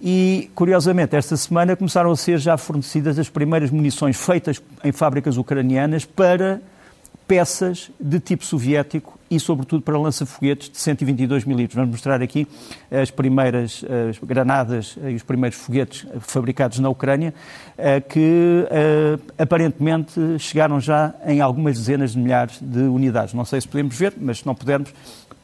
E, 0.00 0.50
curiosamente, 0.54 1.16
esta 1.16 1.36
semana 1.36 1.76
começaram 1.76 2.10
a 2.10 2.16
ser 2.16 2.38
já 2.38 2.56
fornecidas 2.56 3.18
as 3.18 3.28
primeiras 3.28 3.70
munições 3.70 4.16
feitas 4.16 4.62
em 4.82 4.92
fábricas 4.92 5.36
ucranianas 5.36 6.04
para 6.04 6.62
peças 7.28 7.90
de 8.00 8.18
tipo 8.18 8.44
soviético 8.44 9.18
e, 9.30 9.38
sobretudo, 9.38 9.82
para 9.82 9.98
lança-foguetes 9.98 10.70
de 10.70 10.78
122 10.78 11.44
milímetros. 11.44 11.76
Vamos 11.76 11.90
mostrar 11.90 12.22
aqui 12.22 12.48
as 12.90 13.10
primeiras 13.10 13.84
as 14.08 14.18
granadas 14.18 14.96
e 15.06 15.14
os 15.14 15.22
primeiros 15.22 15.58
foguetes 15.58 16.06
fabricados 16.20 16.78
na 16.78 16.88
Ucrânia, 16.88 17.34
eh, 17.76 18.00
que 18.00 18.66
eh, 18.70 19.18
aparentemente 19.36 20.38
chegaram 20.38 20.80
já 20.80 21.14
em 21.26 21.42
algumas 21.42 21.76
dezenas 21.76 22.12
de 22.12 22.18
milhares 22.18 22.58
de 22.60 22.80
unidades. 22.80 23.34
Não 23.34 23.44
sei 23.44 23.60
se 23.60 23.68
podemos 23.68 23.94
ver, 23.96 24.14
mas 24.18 24.38
se 24.38 24.46
não 24.46 24.54
pudermos, 24.54 24.92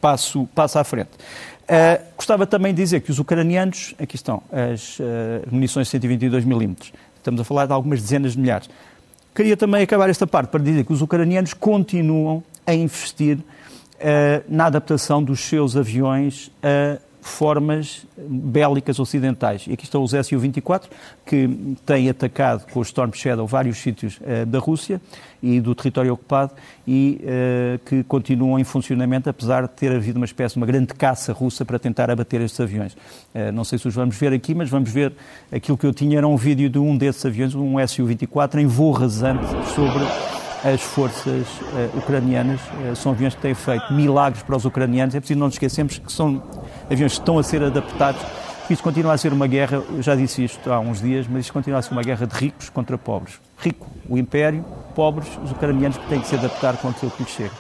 passo, 0.01 0.49
passo 0.55 0.79
à 0.79 0.85
frente. 0.85 1.11
Uh, 1.65 2.05
gostava 2.15 2.47
também 2.47 2.75
de 2.75 2.83
dizer 2.83 3.01
que 3.01 3.11
os 3.11 3.19
ucranianos, 3.19 3.95
aqui 3.99 4.17
estão 4.17 4.43
as 4.53 4.99
uh, 4.99 5.03
munições 5.51 5.87
de 5.87 5.93
122 5.93 6.45
milímetros, 6.45 6.93
estamos 7.17 7.41
a 7.41 7.45
falar 7.45 7.65
de 7.65 7.73
algumas 7.73 8.03
dezenas 8.03 8.33
de 8.33 8.39
milhares. 8.39 8.69
Queria 9.35 9.57
também 9.57 9.83
acabar 9.83 10.09
esta 10.09 10.27
parte 10.27 10.49
para 10.51 10.63
dizer 10.63 10.85
que 10.85 10.93
os 10.93 11.03
ucranianos 11.03 11.53
continuam 11.53 12.43
a 12.65 12.73
investir 12.73 13.39
uh, 13.39 13.43
na 14.49 14.67
adaptação 14.67 15.23
dos 15.23 15.41
seus 15.41 15.77
aviões 15.77 16.53
a 16.63 17.01
formas 17.25 18.07
bélicas 18.19 19.01
ocidentais. 19.01 19.65
E 19.67 19.73
aqui 19.73 19.85
estão 19.85 20.03
os 20.03 20.11
Su-24, 20.11 20.83
que 21.25 21.75
têm 21.87 22.11
atacado 22.11 22.71
com 22.71 22.81
o 22.81 22.83
Storm 22.83 23.13
Shadow 23.15 23.47
vários 23.47 23.79
sítios 23.79 24.19
uh, 24.19 24.45
da 24.45 24.59
Rússia 24.59 25.01
e 25.43 25.59
do 25.59 25.75
território 25.75 26.13
ocupado 26.13 26.53
e 26.87 27.19
uh, 27.23 27.79
que 27.87 28.05
continuam 28.05 28.59
em 28.59 28.65
funcionamento, 28.65 29.31
apesar 29.31 29.63
de 29.63 29.71
ter 29.71 29.91
havido 29.91 30.19
uma 30.19 30.27
espécie 30.27 30.55
de 30.55 30.61
uma 30.61 30.67
grande 30.67 30.93
caça 30.93 31.33
russa 31.33 31.65
para 31.65 31.79
tentar 31.79 32.11
abater 32.11 32.43
estes 32.43 32.61
aviões. 32.61 32.93
Uh, 33.35 33.51
não 33.55 33.65
sei 33.65 33.79
se 33.79 33.89
os 33.89 33.95
vamos 33.95 34.17
ver 34.17 34.35
aqui, 34.35 34.55
mas 34.55 34.69
vamos 34.69 34.91
ver 34.91 35.15
aquilo 35.51 35.79
que 35.79 35.87
eu 35.87 35.95
tinha, 35.95 36.19
era 36.19 36.29
um 36.29 36.37
vídeo 36.37 36.69
de 36.69 36.79
um 36.79 36.95
desses 36.95 37.25
aviões, 37.25 37.55
um 37.55 37.75
Su-24, 37.87 38.59
em 38.59 38.67
voo 38.67 38.93
rasante 38.93 39.47
sobre 39.75 40.05
as 40.63 40.81
forças 40.81 41.47
ucranianas. 41.95 42.59
São 42.97 43.13
aviões 43.13 43.35
que 43.35 43.43
têm 43.43 43.53
feito 43.53 43.93
milagres 43.93 44.43
para 44.43 44.57
os 44.57 44.65
ucranianos. 44.65 45.15
É 45.15 45.21
preciso 45.21 45.39
não 45.39 45.47
nos 45.47 45.57
esquecermos 45.57 45.99
que 45.99 46.11
são 46.11 46.43
aviões 46.91 47.13
que 47.13 47.21
estão 47.21 47.39
a 47.39 47.43
ser 47.43 47.63
adaptados. 47.63 48.21
Isto 48.69 48.83
continua 48.83 49.13
a 49.13 49.19
ser 49.19 49.33
uma 49.33 49.47
guerra, 49.47 49.83
eu 49.91 50.03
já 50.03 50.15
disse 50.15 50.45
isto 50.45 50.73
há 50.73 50.81
uns 50.81 51.01
dias, 51.01 51.27
mas 51.29 51.43
isto 51.43 51.53
continua 51.53 51.81
a 51.81 51.83
ser 51.83 51.93
uma 51.93 52.03
guerra 52.03 52.27
de 52.27 52.35
ricos 52.35 52.71
contra 52.71 52.97
pobres. 52.97 53.39
Rico, 53.59 53.87
o 54.09 54.17
Império, 54.17 54.65
pobres, 54.95 55.29
os 55.45 55.51
ucranianos 55.51 55.99
que 55.99 56.07
têm 56.07 56.21
que 56.21 56.27
se 56.27 56.35
adaptar 56.35 56.77
com 56.79 56.89
aquilo 56.89 57.11
que 57.11 57.23
lhes 57.23 57.33
chega. 57.33 57.53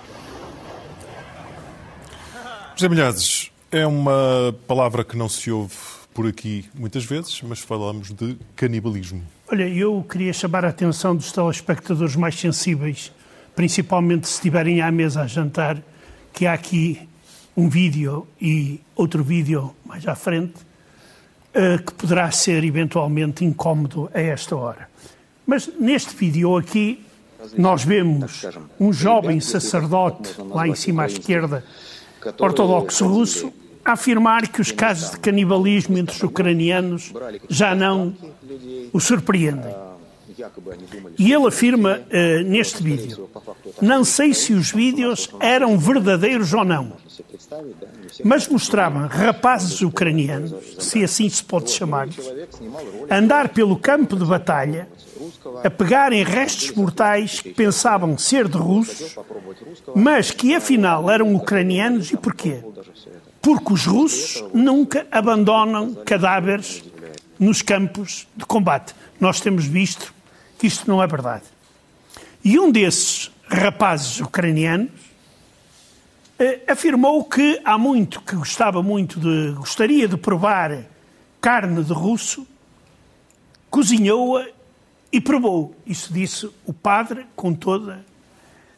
José 2.75 2.88
Milhazes, 2.88 3.52
é 3.71 3.87
uma 3.87 4.54
palavra 4.66 5.04
que 5.04 5.16
não 5.16 5.28
se 5.28 5.50
ouve 5.50 5.75
por 6.14 6.26
aqui 6.26 6.64
muitas 6.75 7.04
vezes, 7.04 7.43
mas 7.43 7.59
falamos 7.59 8.11
de 8.11 8.38
canibalismo. 8.57 9.23
Olha, 9.50 9.69
eu 9.69 10.04
queria 10.09 10.33
chamar 10.33 10.64
a 10.64 10.69
atenção 10.69 11.14
dos 11.14 11.31
telespectadores 11.33 12.16
mais 12.16 12.38
sensíveis, 12.38 13.12
principalmente 13.54 14.26
se 14.26 14.35
estiverem 14.35 14.81
à 14.81 14.90
mesa 14.90 15.23
a 15.23 15.26
jantar, 15.26 15.83
que 16.33 16.47
há 16.47 16.52
aqui 16.52 17.09
um 17.57 17.69
vídeo 17.69 18.27
e 18.41 18.81
outro 18.97 19.23
vídeo 19.23 19.75
mais 19.85 20.07
à 20.07 20.15
frente, 20.15 20.55
uh, 21.55 21.83
que 21.85 21.95
poderá 21.95 22.31
ser 22.31 22.65
eventualmente 22.65 23.45
incómodo 23.45 24.11
a 24.13 24.21
esta 24.21 24.57
hora. 24.57 24.89
Mas 25.47 25.71
neste 25.79 26.15
vídeo 26.17 26.57
aqui, 26.57 27.05
nós 27.57 27.85
vemos 27.85 28.47
um 28.81 28.93
jovem 28.93 29.39
sacerdote, 29.41 30.35
lá 30.39 30.67
em 30.67 30.75
cima 30.75 31.03
à 31.03 31.07
esquerda, 31.07 31.65
ortodoxo 32.39 33.07
russo, 33.07 33.53
afirmar 33.85 34.49
que 34.49 34.63
os 34.63 34.73
casos 34.73 35.11
de 35.11 35.19
canibalismo 35.19 35.99
entre 35.99 36.17
os 36.17 36.23
ucranianos 36.23 37.13
já 37.49 37.75
não 37.75 38.15
o 38.93 38.99
surpreendem. 38.99 39.75
E 41.19 41.33
ele 41.33 41.47
afirma 41.47 42.01
uh, 42.01 42.43
neste 42.45 42.83
vídeo: 42.83 43.29
Não 43.81 44.05
sei 44.05 44.35
se 44.35 44.53
os 44.53 44.71
vídeos 44.71 45.29
eram 45.41 45.79
verdadeiros 45.79 46.53
ou 46.53 46.65
não, 46.65 46.93
mas 48.25 48.49
mostravam 48.49 49.07
rapazes 49.07 49.81
ucranianos, 49.83 50.55
se 50.79 51.03
assim 51.03 51.29
se 51.29 51.43
pode 51.43 51.71
chamar, 51.71 52.09
andar 53.11 53.49
pelo 53.51 53.77
campo 53.79 54.17
de 54.17 54.25
batalha, 54.25 54.89
a 55.63 55.71
pegarem 55.71 56.23
restos 56.23 56.73
mortais 56.73 57.41
que 57.41 57.51
pensavam 57.51 58.17
ser 58.19 58.49
de 58.49 58.57
russos, 58.57 59.17
mas 59.95 60.31
que 60.31 60.55
afinal 60.55 61.11
eram 61.11 61.35
ucranianos. 61.35 62.13
E 62.13 62.17
porquê? 62.17 62.63
Porque 63.41 63.73
os 63.73 63.87
russos 63.87 64.45
nunca 64.53 65.07
abandonam 65.11 65.95
cadáveres 65.95 66.83
nos 67.39 67.63
campos 67.63 68.27
de 68.37 68.45
combate. 68.47 68.95
Nós 69.21 69.41
temos 69.41 69.67
visto 69.67 70.13
que 70.64 70.68
isto 70.68 70.88
não 70.88 71.02
é 71.02 71.06
verdade. 71.06 71.44
E 72.42 72.59
um 72.59 72.73
desses 72.73 73.30
rapazes 73.47 74.18
ucranianos 74.21 74.92
eh, 76.38 76.62
afirmou 76.66 77.23
que 77.23 77.61
há 77.62 77.76
muito, 77.76 78.23
que 78.23 78.35
gostava 78.35 78.83
muito 78.83 79.21
de, 79.21 79.52
gostaria 79.59 80.09
de 80.09 80.16
provar 80.16 80.87
carne 81.38 81.85
de 81.85 81.92
russo, 81.92 82.47
cozinhou-a 83.68 84.47
e 85.12 85.21
provou. 85.21 85.76
Isso 85.85 86.11
disse 86.11 86.50
o 86.64 86.73
padre 86.73 87.26
com 87.37 87.52
toda. 87.52 88.02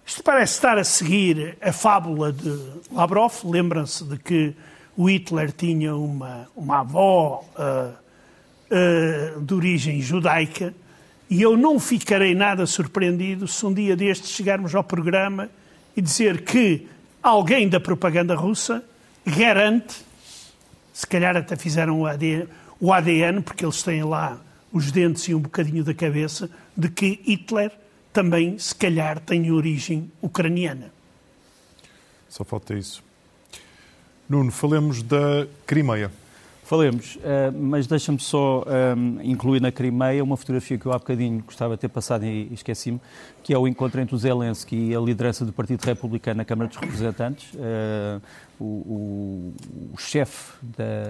Isto 0.05 0.25
parece 0.25 0.55
estar 0.55 0.79
a 0.79 0.85
seguir 0.85 1.57
a 1.61 1.73
fábula 1.73 2.33
de 2.33 2.51
Lavrov. 2.91 3.45
Lembram-se 3.45 4.03
de 4.03 4.19
que 4.19 4.57
o 4.97 5.09
Hitler 5.09 5.53
tinha 5.53 5.95
uma, 5.95 6.49
uma 6.57 6.81
avó 6.81 7.45
uh, 7.55 7.95
uh, 8.75 9.41
de 9.41 9.55
origem 9.55 10.01
judaica 10.01 10.75
e 11.29 11.43
eu 11.43 11.57
não 11.57 11.81
ficarei 11.81 12.35
nada 12.35 12.67
surpreendido 12.67 13.49
se 13.49 13.67
um 13.67 13.73
dia 13.73 13.97
destes 13.97 14.31
chegarmos 14.31 14.75
ao 14.75 14.85
programa 14.85 15.51
e 15.97 16.01
dizer 16.01 16.43
que 16.43 16.87
alguém 17.23 17.69
da 17.69 17.81
propaganda 17.81 18.35
russa 18.35 18.85
garante, 19.27 20.05
se 20.93 21.07
calhar 21.07 21.37
até 21.37 21.57
fizeram 21.57 22.01
o 22.81 22.93
ADN, 22.93 23.43
porque 23.43 23.65
eles 23.65 23.83
têm 23.83 24.05
lá 24.05 24.41
os 24.73 24.93
dentes 24.93 25.25
e 25.25 25.35
um 25.35 25.41
bocadinho 25.41 25.83
da 25.83 25.95
cabeça, 25.95 26.49
de 26.77 26.89
que 26.89 27.21
Hitler 27.25 27.73
também, 28.13 28.59
se 28.59 28.75
calhar, 28.75 29.19
tem 29.19 29.51
origem 29.51 30.11
ucraniana. 30.23 30.93
Só 32.29 32.45
falta 32.45 32.75
isso. 32.75 33.03
Nuno, 34.29 34.53
falemos 34.53 35.03
da 35.03 35.47
Crimeia. 35.67 36.11
Falemos, 36.67 37.15
uh, 37.15 37.21
mas 37.57 37.87
deixa-me 37.87 38.19
só 38.19 38.65
eh, 38.67 38.97
incluir 39.23 39.63
na 39.63 39.71
Crimeia 39.71 40.25
uma 40.25 40.37
fotografia 40.37 40.77
que 40.77 40.85
eu 40.85 40.93
há 40.93 40.99
bocadinho 40.99 41.41
gostava 41.47 41.77
de 41.77 41.83
ter 41.83 41.89
passado 41.89 42.27
e 42.27 42.53
esqueci-me, 42.53 43.01
que 43.45 43.55
é 43.55 43.59
o 43.59 43.69
encontro 43.69 44.01
entre 44.01 44.17
o 44.17 44.19
Zelensky 44.19 44.75
e 44.75 44.93
a 44.93 44.99
liderança 44.99 45.45
do 45.45 45.53
Partido 45.53 45.85
Republicano 45.85 46.39
na 46.39 46.45
Câmara 46.45 46.69
dos 46.69 46.77
Representantes. 46.77 47.55
Uh, 47.55 48.21
o, 48.59 48.65
o, 48.65 49.55
o 49.95 49.97
chefe 49.97 50.55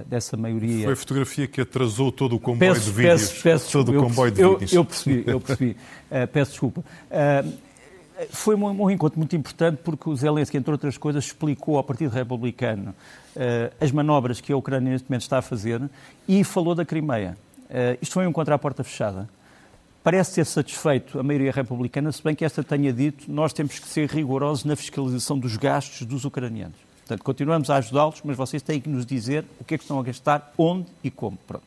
dessa 0.07 0.37
maioria. 0.37 0.85
Foi 0.85 0.92
a 0.92 0.96
fotografia 0.96 1.46
que 1.46 1.62
atrasou 1.62 2.12
todo 2.12 2.37
o 2.37 2.38
comboio 2.38 2.74
peço, 2.74 2.85
de 2.85 2.92
vídeos. 2.92 3.22
Peço, 3.22 3.42
peço 3.42 3.72
todo 3.72 3.94
eu, 3.94 4.00
o 4.00 4.04
comboio 4.04 4.33
de 4.33 4.42
eu, 4.42 4.50
vídeos. 4.59 4.72
Eu 4.74 4.85
percebi, 4.85 5.24
eu 5.26 5.40
percebi. 5.40 5.76
Peço 6.33 6.50
desculpa. 6.50 6.85
Foi 8.31 8.55
um, 8.55 8.83
um, 8.83 8.90
encontro 8.90 9.18
muito 9.18 9.37
importante 9.37 9.79
porque 9.85 10.09
o 10.09 10.16
Zelensky, 10.16 10.57
entre 10.57 10.70
outras 10.70 10.96
coisas, 10.96 11.24
explicou 11.26 11.76
ao 11.76 11.85
Partido 11.85 12.11
Republicano 12.11 12.94
uh, 13.37 13.74
as 13.79 13.92
manobras 13.92 14.40
que 14.40 14.52
a 14.52 14.57
Ucrânia 14.57 14.92
neste 14.92 15.11
momento 15.11 15.22
está 15.22 15.38
a 15.38 15.42
fazer 15.42 15.83
e 16.26 16.42
falou 16.42 16.74
da 16.74 16.85
Crimeia. 16.85 17.37
Uh, 17.64 17.98
isto 18.00 18.14
foi 18.14 18.26
um 18.26 18.31
encontro 18.31 18.55
à 18.55 18.59
porta 18.59 18.83
fechada. 18.83 19.29
Parece 20.02 20.37
ter 20.37 20.46
satisfeito 20.46 21.18
a 21.18 21.22
maioria 21.22 21.52
republicana, 21.52 22.11
se 22.11 22.22
bem 22.22 22.35
que 22.35 22.44
esta 22.44 22.62
tenha 22.62 22.92
dito 22.92 23.31
nós 23.31 23.52
temos 23.52 23.79
que 23.79 23.88
ser 23.88 24.09
rigorosos 24.09 24.64
na 24.64 24.76
fiscalização 24.76 25.38
dos 25.38 25.57
gastos 25.57 26.07
dos 26.07 26.24
ucranianos. 26.24 26.76
Portanto, 27.00 27.22
continuamos 27.22 27.70
a 27.70 27.76
ajudá-los, 27.76 28.22
mas 28.24 28.37
vocês 28.37 28.62
têm 28.62 28.81
que 28.81 28.88
nos 28.88 29.05
dizer 29.05 29.44
o 29.61 29.64
que 29.64 29.74
é 29.74 29.79
que 29.79 29.85
estão 29.85 29.98
a 29.98 30.02
gastar, 30.02 30.52
onde 30.57 30.87
e 31.05 31.11
como. 31.11 31.37
Pronto. 31.46 31.64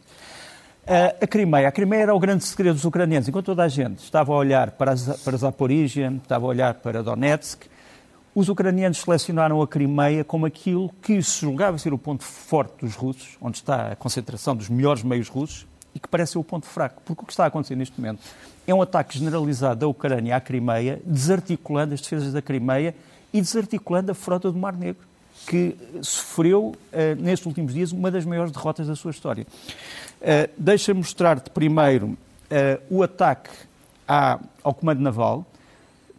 A 1.21 1.27
Crimeia. 1.27 1.67
A 1.67 1.71
Crimeia 1.71 2.01
era 2.01 2.15
o 2.15 2.19
grande 2.19 2.43
segredo 2.43 2.73
dos 2.73 2.83
ucranianos. 2.83 3.27
Enquanto 3.27 3.45
toda 3.45 3.61
a 3.61 3.67
gente 3.67 3.99
estava 3.99 4.33
a 4.33 4.35
olhar 4.35 4.71
para, 4.71 4.95
para 5.23 5.37
Zaporizhia, 5.37 6.11
estava 6.19 6.47
a 6.47 6.49
olhar 6.49 6.73
para 6.73 7.03
Donetsk, 7.03 7.67
os 8.33 8.49
ucranianos 8.49 8.97
selecionaram 8.97 9.61
a 9.61 9.67
Crimeia 9.67 10.23
como 10.23 10.47
aquilo 10.47 10.89
que 10.99 11.21
se 11.21 11.41
julgava 11.41 11.77
ser 11.77 11.93
o 11.93 11.97
ponto 11.99 12.23
forte 12.23 12.83
dos 12.83 12.95
russos, 12.95 13.37
onde 13.39 13.57
está 13.57 13.91
a 13.91 13.95
concentração 13.95 14.55
dos 14.55 14.67
melhores 14.67 15.03
meios 15.03 15.27
russos, 15.27 15.67
e 15.93 15.99
que 15.99 16.07
parece 16.07 16.31
ser 16.31 16.39
o 16.39 16.43
ponto 16.43 16.65
fraco. 16.65 17.03
Porque 17.05 17.21
o 17.21 17.25
que 17.25 17.33
está 17.33 17.43
a 17.43 17.47
acontecer 17.47 17.75
neste 17.75 18.01
momento 18.01 18.23
é 18.65 18.73
um 18.73 18.81
ataque 18.81 19.19
generalizado 19.19 19.81
da 19.81 19.87
Ucrânia 19.87 20.35
à 20.37 20.41
Crimeia, 20.41 20.99
desarticulando 21.05 21.93
as 21.93 22.01
defesas 22.01 22.33
da 22.33 22.41
Crimeia 22.41 22.95
e 23.31 23.39
desarticulando 23.39 24.11
a 24.11 24.15
frota 24.15 24.51
do 24.51 24.57
Mar 24.57 24.75
Negro, 24.75 25.05
que 25.49 25.75
sofreu, 26.03 26.75
uh, 26.93 27.15
nestes 27.19 27.47
últimos 27.47 27.73
dias, 27.73 27.91
uma 27.91 28.11
das 28.11 28.23
maiores 28.23 28.51
derrotas 28.51 28.85
da 28.85 28.95
sua 28.95 29.09
história. 29.09 29.47
Uh, 30.21 30.47
Deixa-me 30.55 30.99
mostrar-te 30.99 31.49
primeiro 31.49 32.09
uh, 32.09 32.17
o 32.87 33.01
ataque 33.01 33.49
à, 34.07 34.39
ao 34.63 34.75
comando 34.75 35.01
naval, 35.01 35.43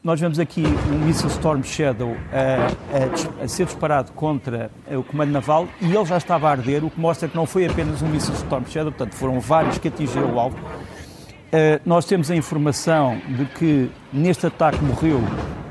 nós 0.03 0.19
vemos 0.19 0.39
aqui 0.41 0.65
um 0.91 0.99
missile 1.05 1.31
Storm 1.31 1.63
Shadow 1.63 2.17
a, 2.33 3.43
a, 3.43 3.45
a, 3.45 3.49
ser 3.49 3.67
disparado 3.67 4.11
contra 4.13 4.71
o 4.91 5.05
comando 5.05 5.31
naval 5.31 5.69
e 5.81 5.95
ele 5.95 6.05
já 6.07 6.17
estava 6.17 6.49
a 6.49 6.51
arder, 6.51 6.85
o 6.85 6.91
que 6.91 6.99
mostra 6.99 7.29
que 7.29 7.37
não 7.37 7.47
foi 7.47 7.67
apenas 7.67 8.03
um 8.03 8.09
missile 8.09 8.37
Storm 8.37 8.65
Shadow, 8.67 8.91
portanto 8.91 9.15
foram 9.15 9.39
vários 9.39 9.79
que 9.79 9.89
atingiram 9.89 10.35
o 10.35 10.41
alvo. 10.41 10.57
Uh, 10.57 11.81
nós 11.85 12.05
temos 12.05 12.31
a 12.31 12.35
informação 12.35 13.21
de 13.29 13.45
que 13.45 13.91
neste 14.13 14.47
ataque 14.47 14.83
morreu 14.83 15.21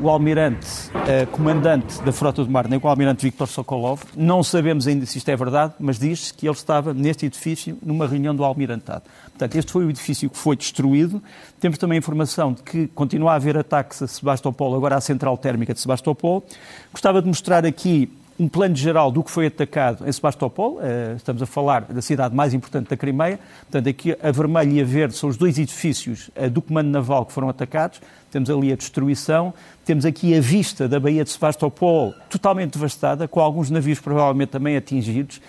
o 0.01 0.09
almirante, 0.09 0.67
uh, 0.95 1.27
comandante 1.31 2.01
da 2.03 2.11
Frota 2.11 2.43
do 2.43 2.49
Mar 2.49 2.67
Negro, 2.67 2.87
o 2.87 2.89
almirante 2.89 3.23
Viktor 3.23 3.47
Sokolov. 3.47 4.01
Não 4.15 4.41
sabemos 4.41 4.87
ainda 4.87 5.05
se 5.05 5.17
isto 5.17 5.29
é 5.29 5.35
verdade, 5.35 5.73
mas 5.79 5.99
diz-se 5.99 6.33
que 6.33 6.47
ele 6.47 6.55
estava 6.55 6.93
neste 6.93 7.25
edifício 7.25 7.77
numa 7.83 8.07
reunião 8.07 8.35
do 8.35 8.43
almirantado. 8.43 9.03
Portanto, 9.25 9.55
este 9.55 9.71
foi 9.71 9.85
o 9.85 9.89
edifício 9.89 10.29
que 10.29 10.37
foi 10.37 10.55
destruído. 10.55 11.21
Temos 11.59 11.77
também 11.77 11.97
a 11.97 11.99
informação 11.99 12.53
de 12.53 12.63
que 12.63 12.87
continua 12.87 13.33
a 13.33 13.35
haver 13.35 13.57
ataques 13.57 14.01
a 14.01 14.07
Sebastopol, 14.07 14.75
agora 14.75 14.95
à 14.95 15.01
central 15.01 15.37
térmica 15.37 15.73
de 15.73 15.79
Sebastopol. 15.79 16.45
Gostava 16.93 17.21
de 17.21 17.27
mostrar 17.27 17.65
aqui 17.65 18.09
um 18.39 18.47
plano 18.47 18.73
geral 18.73 19.11
do 19.11 19.21
que 19.21 19.29
foi 19.29 19.47
atacado 19.47 20.07
em 20.07 20.11
Sebastopol. 20.11 20.79
Eh, 20.81 21.15
estamos 21.17 21.41
a 21.41 21.45
falar 21.45 21.81
da 21.81 22.01
cidade 22.01 22.33
mais 22.33 22.53
importante 22.53 22.89
da 22.89 22.95
Crimeia. 22.95 23.37
Portanto, 23.63 23.89
aqui 23.89 24.15
a 24.23 24.31
vermelho 24.31 24.71
e 24.71 24.81
a 24.81 24.85
verde 24.85 25.15
são 25.15 25.29
os 25.29 25.35
dois 25.35 25.59
edifícios 25.59 26.29
eh, 26.35 26.47
do 26.49 26.61
Comando 26.61 26.87
Naval 26.87 27.25
que 27.25 27.33
foram 27.33 27.49
atacados. 27.49 28.01
Temos 28.31 28.49
ali 28.49 28.71
a 28.71 28.77
destruição. 28.77 29.53
Temos 29.83 30.05
aqui 30.05 30.33
a 30.33 30.39
vista 30.39 30.87
da 30.87 31.01
Baía 31.01 31.25
de 31.25 31.29
Sebastopol 31.29 32.13
totalmente 32.29 32.73
devastada, 32.73 33.27
com 33.27 33.41
alguns 33.41 33.69
navios 33.69 33.99
provavelmente 33.99 34.49
também 34.49 34.77
atingidos. 34.77 35.41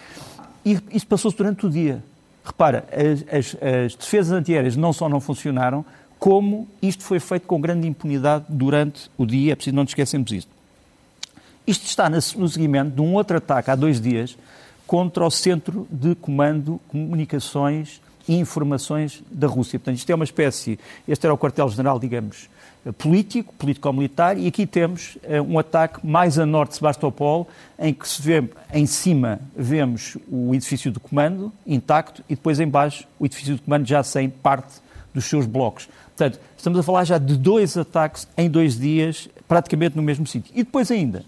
E 0.64 0.76
isso 0.90 1.07
passou-se 1.07 1.37
durante 1.37 1.64
o 1.66 1.70
dia. 1.70 2.03
Repara, 2.44 2.85
as, 2.90 3.22
as, 3.33 3.57
as 3.62 3.94
defesas 3.94 4.33
antiaéreas 4.33 4.76
não 4.76 4.92
só 4.92 5.09
não 5.09 5.20
funcionaram, 5.20 5.85
como 6.18 6.66
isto 6.83 7.05
foi 7.05 7.20
feito 7.20 7.46
com 7.46 7.61
grande 7.61 7.87
impunidade 7.87 8.46
durante 8.48 9.09
o 9.16 9.24
dia. 9.24 9.53
É 9.53 9.55
preciso 9.55 9.76
não 9.76 9.85
nos 9.85 9.92
esquecermos 9.92 10.33
isto. 10.33 10.60
Isto 11.70 11.87
está 11.87 12.11
no 12.11 12.48
seguimento 12.48 12.96
de 12.96 13.00
um 13.00 13.14
outro 13.14 13.37
ataque 13.37 13.70
há 13.70 13.76
dois 13.76 14.00
dias 14.00 14.37
contra 14.88 15.24
o 15.24 15.30
Centro 15.30 15.87
de 15.88 16.16
Comando, 16.16 16.80
Comunicações 16.88 18.00
e 18.26 18.35
Informações 18.35 19.22
da 19.30 19.46
Rússia. 19.46 19.78
Portanto, 19.78 19.96
isto 19.96 20.11
é 20.11 20.14
uma 20.16 20.24
espécie, 20.24 20.80
este 21.06 21.24
era 21.24 21.33
o 21.33 21.38
quartel-general, 21.38 22.00
digamos, 22.00 22.50
político, 22.98 23.54
político-militar, 23.54 24.37
e 24.37 24.48
aqui 24.48 24.66
temos 24.66 25.14
uh, 25.14 25.40
um 25.48 25.61
ataque 25.61 26.04
mais 26.04 26.40
a 26.40 26.44
norte 26.44 26.70
de 26.70 26.78
Sebastopol, 26.78 27.46
em 27.78 27.94
que 27.94 28.09
se 28.09 28.20
vê, 28.20 28.42
em 28.74 28.85
cima 28.85 29.38
vemos 29.56 30.16
o 30.28 30.52
edifício 30.52 30.90
de 30.90 30.98
comando 30.98 31.52
intacto 31.64 32.24
e 32.28 32.35
depois 32.35 32.59
em 32.59 32.66
baixo 32.66 33.06
o 33.16 33.26
edifício 33.26 33.54
de 33.54 33.62
comando 33.62 33.87
já 33.87 34.02
sem 34.02 34.28
parte 34.28 34.80
dos 35.14 35.24
seus 35.24 35.46
blocos. 35.46 35.88
Portanto, 36.16 36.40
estamos 36.56 36.80
a 36.80 36.83
falar 36.83 37.04
já 37.04 37.16
de 37.16 37.37
dois 37.37 37.76
ataques 37.76 38.26
em 38.37 38.50
dois 38.50 38.76
dias, 38.76 39.28
praticamente 39.46 39.96
no 39.96 40.02
mesmo 40.02 40.26
sítio. 40.26 40.52
E 40.54 40.64
depois 40.64 40.90
ainda, 40.90 41.24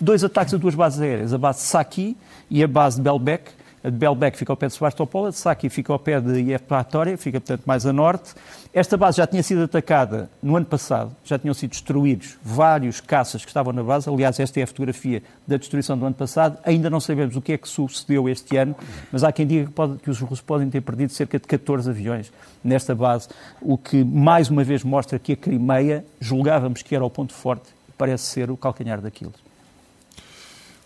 dois 0.00 0.24
ataques 0.24 0.54
a 0.54 0.56
duas 0.56 0.74
bases 0.74 1.00
aéreas, 1.00 1.32
a 1.32 1.38
base 1.38 1.58
de 1.58 1.64
Saki 1.64 2.16
e 2.50 2.62
a 2.62 2.68
base 2.68 2.96
de 2.96 3.02
Belbek, 3.02 3.52
A 3.82 3.88
de 3.88 3.96
Belbeck 3.96 4.36
fica 4.36 4.52
ao 4.52 4.56
pé 4.58 4.66
de 4.66 4.74
Sebastopol, 4.74 5.26
a 5.26 5.30
de 5.30 5.36
Saki 5.36 5.70
fica 5.70 5.90
ao 5.90 5.98
pé 5.98 6.20
de 6.20 6.38
Yevpatoria, 6.38 7.16
fica, 7.16 7.40
portanto, 7.40 7.62
mais 7.64 7.86
a 7.86 7.92
norte. 7.92 8.34
Esta 8.74 8.94
base 8.94 9.16
já 9.16 9.26
tinha 9.26 9.42
sido 9.42 9.62
atacada 9.62 10.28
no 10.42 10.54
ano 10.54 10.66
passado, 10.66 11.16
já 11.24 11.38
tinham 11.38 11.54
sido 11.54 11.70
destruídos 11.70 12.36
vários 12.42 13.00
caças 13.00 13.42
que 13.42 13.48
estavam 13.48 13.72
na 13.72 13.82
base. 13.82 14.08
Aliás, 14.10 14.38
esta 14.38 14.60
é 14.60 14.64
a 14.64 14.66
fotografia 14.66 15.22
da 15.48 15.56
destruição 15.56 15.96
do 15.96 16.04
ano 16.04 16.14
passado. 16.14 16.58
Ainda 16.62 16.90
não 16.90 17.00
sabemos 17.00 17.36
o 17.36 17.40
que 17.40 17.52
é 17.52 17.58
que 17.58 17.66
sucedeu 17.66 18.28
este 18.28 18.54
ano, 18.58 18.76
mas 19.10 19.24
há 19.24 19.32
quem 19.32 19.46
diga 19.46 19.64
que, 19.64 19.72
pode, 19.72 19.96
que 19.96 20.10
os 20.10 20.20
russos 20.20 20.42
podem 20.42 20.68
ter 20.68 20.82
perdido 20.82 21.12
cerca 21.12 21.38
de 21.38 21.46
14 21.46 21.88
aviões 21.88 22.30
nesta 22.62 22.94
base, 22.94 23.28
o 23.62 23.78
que 23.78 24.04
mais 24.04 24.50
uma 24.50 24.62
vez 24.62 24.84
mostra 24.84 25.18
que 25.18 25.32
a 25.32 25.36
Crimeia 25.36 26.04
julgávamos 26.20 26.82
que 26.82 26.94
era 26.94 27.04
o 27.04 27.08
ponto 27.08 27.32
forte, 27.32 27.70
parece 27.96 28.24
ser 28.24 28.50
o 28.50 28.58
calcanhar 28.58 29.00
daquilo. 29.00 29.32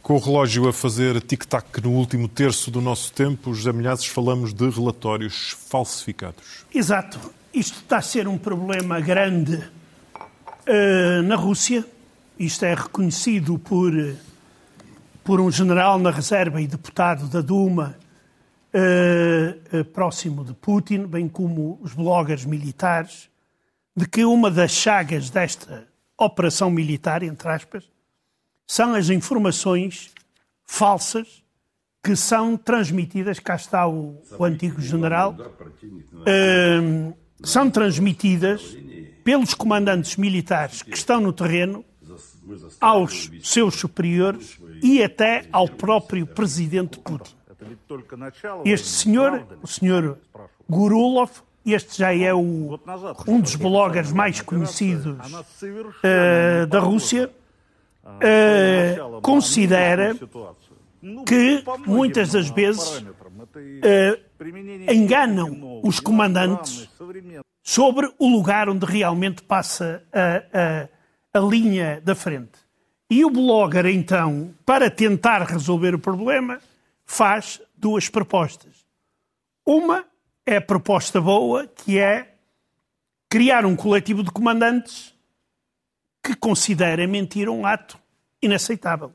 Com 0.05 0.17
o 0.17 0.19
relógio 0.19 0.69
a 0.69 0.73
fazer 0.75 1.19
tic-tac 1.23 1.81
no 1.83 1.93
último 1.93 2.29
terço 2.29 2.71
do 2.71 2.83
nosso 2.83 3.11
tempo, 3.11 3.55
José 3.55 3.73
Milhazes, 3.73 4.05
falamos 4.05 4.53
de 4.53 4.69
relatórios 4.69 5.57
falsificados. 5.67 6.67
Exato. 6.75 7.19
Isto 7.55 7.79
está 7.79 7.97
a 7.97 8.03
ser 8.03 8.29
um 8.29 8.37
problema 8.37 9.01
grande 9.01 9.55
uh, 9.57 11.23
na 11.25 11.37
Rússia. 11.37 11.87
Isto 12.39 12.67
é 12.67 12.75
reconhecido 12.75 13.59
por, 13.59 13.95
por 15.25 15.41
um 15.41 15.51
general 15.51 15.99
na 15.99 16.11
reserva 16.11 16.61
e 16.61 16.67
deputado 16.67 17.27
da 17.27 17.41
Duma 17.41 17.97
uh, 18.75 19.79
uh, 19.79 19.85
próximo 19.87 20.45
de 20.45 20.53
Putin, 20.53 21.07
bem 21.07 21.27
como 21.27 21.79
os 21.81 21.95
bloggers 21.95 22.45
militares, 22.45 23.31
de 23.97 24.07
que 24.07 24.23
uma 24.23 24.51
das 24.51 24.73
chagas 24.73 25.31
desta 25.31 25.89
operação 26.19 26.71
militar, 26.71 27.23
entre 27.23 27.49
aspas, 27.49 27.94
são 28.67 28.95
as 28.95 29.11
informações 29.11 30.11
falsas 30.65 31.43
que 32.03 32.15
são 32.15 32.57
transmitidas, 32.57 33.39
cá 33.39 33.57
está 33.57 33.89
o, 33.89 34.23
o 34.39 34.45
antigo 34.45 34.81
general, 34.81 35.35
uh, 35.35 37.17
são 37.43 37.71
transmitidas 37.71 38.77
pelos 39.25 39.55
comandantes 39.55 40.17
militares 40.17 40.83
que 40.83 40.97
estão 40.97 41.21
no 41.21 41.33
terreno 41.33 41.83
aos 42.79 43.31
seus 43.43 43.77
superiores 43.77 44.59
e 44.83 45.03
até 45.03 45.47
ao 45.51 45.67
próprio 45.67 46.27
presidente 46.27 46.99
Putin. 46.99 47.35
Este 48.67 48.89
senhor, 48.89 49.47
o 49.63 49.67
senhor 49.67 50.19
Gurulov, 50.69 51.31
este 51.65 51.99
já 51.99 52.15
é 52.15 52.35
o, 52.35 52.79
um 53.27 53.41
dos 53.41 53.55
bloggers 53.55 54.13
mais 54.13 54.43
conhecidos 54.43 55.17
uh, 55.33 56.67
da 56.67 56.79
Rússia, 56.81 57.31
uh, 58.05 59.21
considera 59.21 60.15
que 61.27 61.65
muitas 61.87 62.33
das 62.33 62.49
vezes 62.49 62.99
uh, 62.99 64.93
enganam 64.93 65.81
os 65.83 66.01
comandantes 66.01 66.89
sobre 67.63 68.13
o 68.19 68.29
lugar 68.29 68.69
onde 68.69 68.85
realmente 68.85 69.43
passa 69.43 70.03
a, 70.13 70.89
a, 71.37 71.39
a 71.39 71.41
linha 71.41 72.01
da 72.01 72.15
frente. 72.15 72.65
E 73.11 73.25
o 73.25 73.31
blogger, 73.31 73.87
então, 73.87 74.55
para 74.65 74.91
tentar 74.91 75.43
resolver 75.43 75.95
o 75.95 75.99
problema, 75.99 76.59
faz 77.05 77.61
duas 77.77 78.09
propostas. 78.09 78.85
Uma 79.65 80.05
é 80.47 80.57
a 80.57 80.61
proposta 80.61 81.21
boa, 81.21 81.67
que 81.67 81.99
é 81.99 82.35
criar 83.31 83.65
um 83.65 83.77
coletivo 83.77 84.23
de 84.23 84.31
comandantes 84.31 85.14
que 86.25 86.35
considera 86.35 87.07
mentir 87.07 87.51
um 87.51 87.67
ato 87.67 88.01
inaceitável. 88.41 89.13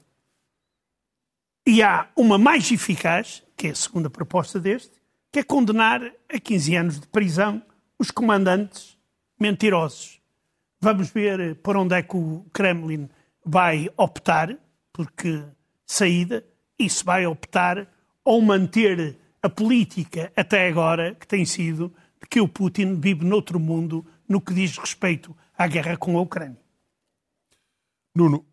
E 1.65 1.81
há 1.81 2.07
uma 2.15 2.37
mais 2.37 2.71
eficaz, 2.71 3.43
que 3.57 3.67
é 3.67 3.71
a 3.71 3.75
segunda 3.75 4.11
proposta 4.11 4.59
deste, 4.59 5.01
que 5.31 5.39
é 5.39 5.43
condenar 5.43 6.03
a 6.31 6.39
15 6.39 6.75
anos 6.75 6.99
de 6.99 7.07
prisão 7.07 7.63
os 7.97 8.11
comandantes 8.11 8.95
mentirosos. 9.39 10.21
Vamos 10.79 11.09
ver 11.09 11.55
por 11.55 11.75
onde 11.75 11.95
é 11.95 12.03
que 12.03 12.15
o 12.15 12.45
Kremlin 12.53 13.09
vai 13.43 13.89
optar, 13.97 14.55
porque 14.93 15.43
saída, 15.87 16.45
e 16.77 16.87
se 16.87 17.03
vai 17.03 17.25
optar 17.25 17.87
ou 18.23 18.39
manter 18.39 19.17
a 19.41 19.49
política 19.49 20.31
até 20.35 20.67
agora, 20.67 21.15
que 21.15 21.27
tem 21.27 21.43
sido 21.43 21.91
de 22.21 22.27
que 22.29 22.39
o 22.39 22.47
Putin 22.47 22.99
vive 22.99 23.25
noutro 23.25 23.59
mundo 23.59 24.05
no 24.27 24.39
que 24.39 24.53
diz 24.53 24.77
respeito 24.77 25.35
à 25.57 25.65
guerra 25.67 25.97
com 25.97 26.15
a 26.15 26.21
Ucrânia. 26.21 26.68
Nuno, 28.15 28.43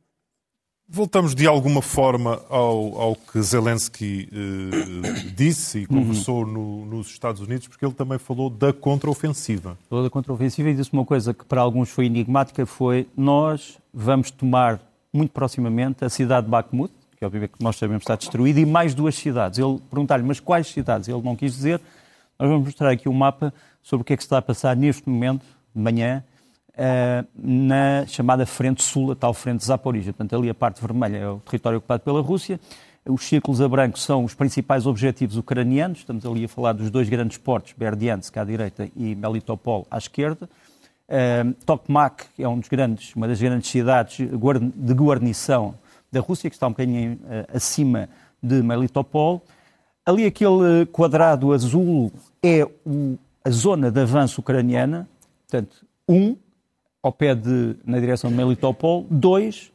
voltamos 0.89 1.35
de 1.35 1.47
alguma 1.47 1.83
forma 1.83 2.41
ao, 2.49 3.01
ao 3.01 3.17
que 3.17 3.41
Zelensky 3.41 4.29
eh, 4.33 5.31
disse 5.35 5.81
e 5.81 5.87
conversou 5.87 6.45
uhum. 6.45 6.53
no, 6.53 6.87
nos 6.87 7.09
Estados 7.09 7.41
Unidos, 7.41 7.67
porque 7.67 7.85
ele 7.85 7.95
também 7.95 8.19
falou 8.19 8.49
da 8.49 8.73
contraofensiva. 8.73 9.77
Falou 9.89 10.05
da 10.05 10.11
contraofensiva 10.11 10.71
e 10.71 10.75
disse 10.75 10.93
uma 10.93 11.05
coisa 11.05 11.35
que 11.35 11.45
para 11.45 11.61
alguns 11.61 11.91
foi 11.91 12.07
enigmática, 12.07 12.65
foi 12.67 13.09
nós 13.17 13.79
vamos 13.93 14.31
tomar 14.31 14.81
muito 15.13 15.33
proximamente 15.33 16.05
a 16.05 16.09
cidade 16.09 16.45
de 16.45 16.51
Bakhmut, 16.51 16.93
que 17.17 17.25
obviamente 17.25 17.53
que 17.53 17.65
nós 17.65 17.77
sabemos 17.77 18.03
está 18.03 18.15
destruída, 18.15 18.61
e 18.61 18.67
mais 18.67 18.95
duas 18.95 19.15
cidades. 19.15 19.59
Ele 19.59 19.81
perguntar-lhe, 19.91 20.23
mas 20.23 20.39
quais 20.39 20.67
cidades? 20.67 21.09
Ele 21.09 21.23
não 21.23 21.35
quis 21.35 21.53
dizer. 21.53 21.81
Nós 22.39 22.51
vamos 22.51 22.67
mostrar 22.67 22.91
aqui 22.91 23.09
um 23.09 23.15
mapa 23.15 23.53
sobre 23.83 24.03
o 24.03 24.05
que 24.05 24.13
é 24.13 24.17
que 24.17 24.23
se 24.23 24.27
está 24.27 24.39
a 24.39 24.43
passar 24.43 24.77
neste 24.77 25.09
momento, 25.09 25.45
de 25.75 25.81
manhã, 25.81 26.23
uh, 26.77 27.27
na 27.37 28.07
chamada 28.07 28.47
Frente 28.47 28.83
Sul, 28.83 29.13
a 29.13 29.17
tal 29.17 29.35
Frente 29.35 29.65
Zaporizhia. 29.65 30.13
Portanto, 30.13 30.37
ali 30.37 30.51
a 30.51 30.55
parte 30.55 30.81
vermelha 30.81 31.17
é 31.17 31.29
o 31.29 31.39
território 31.39 31.79
ocupado 31.79 32.03
pela 32.03 32.21
Rússia. 32.21 32.61
Os 33.09 33.25
círculos 33.25 33.61
a 33.61 33.69
branco 33.69 33.99
são 33.99 34.25
os 34.25 34.35
principais 34.35 34.87
objetivos 34.87 35.37
ucranianos. 35.37 35.99
Estamos 35.99 36.27
ali 36.27 36.45
a 36.45 36.49
falar 36.49 36.73
dos 36.73 36.91
dois 36.91 37.09
grandes 37.09 37.39
portos, 37.39 37.73
Berdiansk 37.73 38.37
à 38.37 38.45
direita 38.45 38.89
e 38.97 39.15
Melitopol 39.15 39.87
à 39.91 39.99
esquerda. 39.99 40.49
Uh, 41.09 41.55
Tokmak 41.65 42.27
é 42.37 42.49
um 42.49 42.59
dos 42.59 42.69
grandes, 42.69 43.15
uma 43.15 43.29
das 43.29 43.41
grandes 43.41 43.71
cidades 43.71 44.17
de 44.17 44.95
guarnição 44.95 45.77
da 46.11 46.19
Rússia, 46.19 46.51
que 46.51 46.57
está 46.57 46.67
um 46.67 46.71
bocadinho 46.71 47.13
uh, 47.15 47.57
acima 47.57 48.09
de 48.43 48.61
Melitopol. 48.61 49.41
Ali 50.05 50.25
aquele 50.25 50.85
quadrado 50.91 51.53
azul 51.53 52.13
é 52.43 52.65
o, 52.85 53.17
a 53.45 53.51
zona 53.51 53.89
de 53.89 54.01
avanço 54.01 54.41
ucraniana, 54.41 55.09
portanto, 55.49 55.87
um, 56.09 56.37
ao 57.07 57.13
pé 57.13 57.35
de, 57.35 57.77
na 57.85 57.99
direção 57.99 58.31
de 58.31 58.37
Melitopol, 58.37 59.07
dois, 59.11 59.73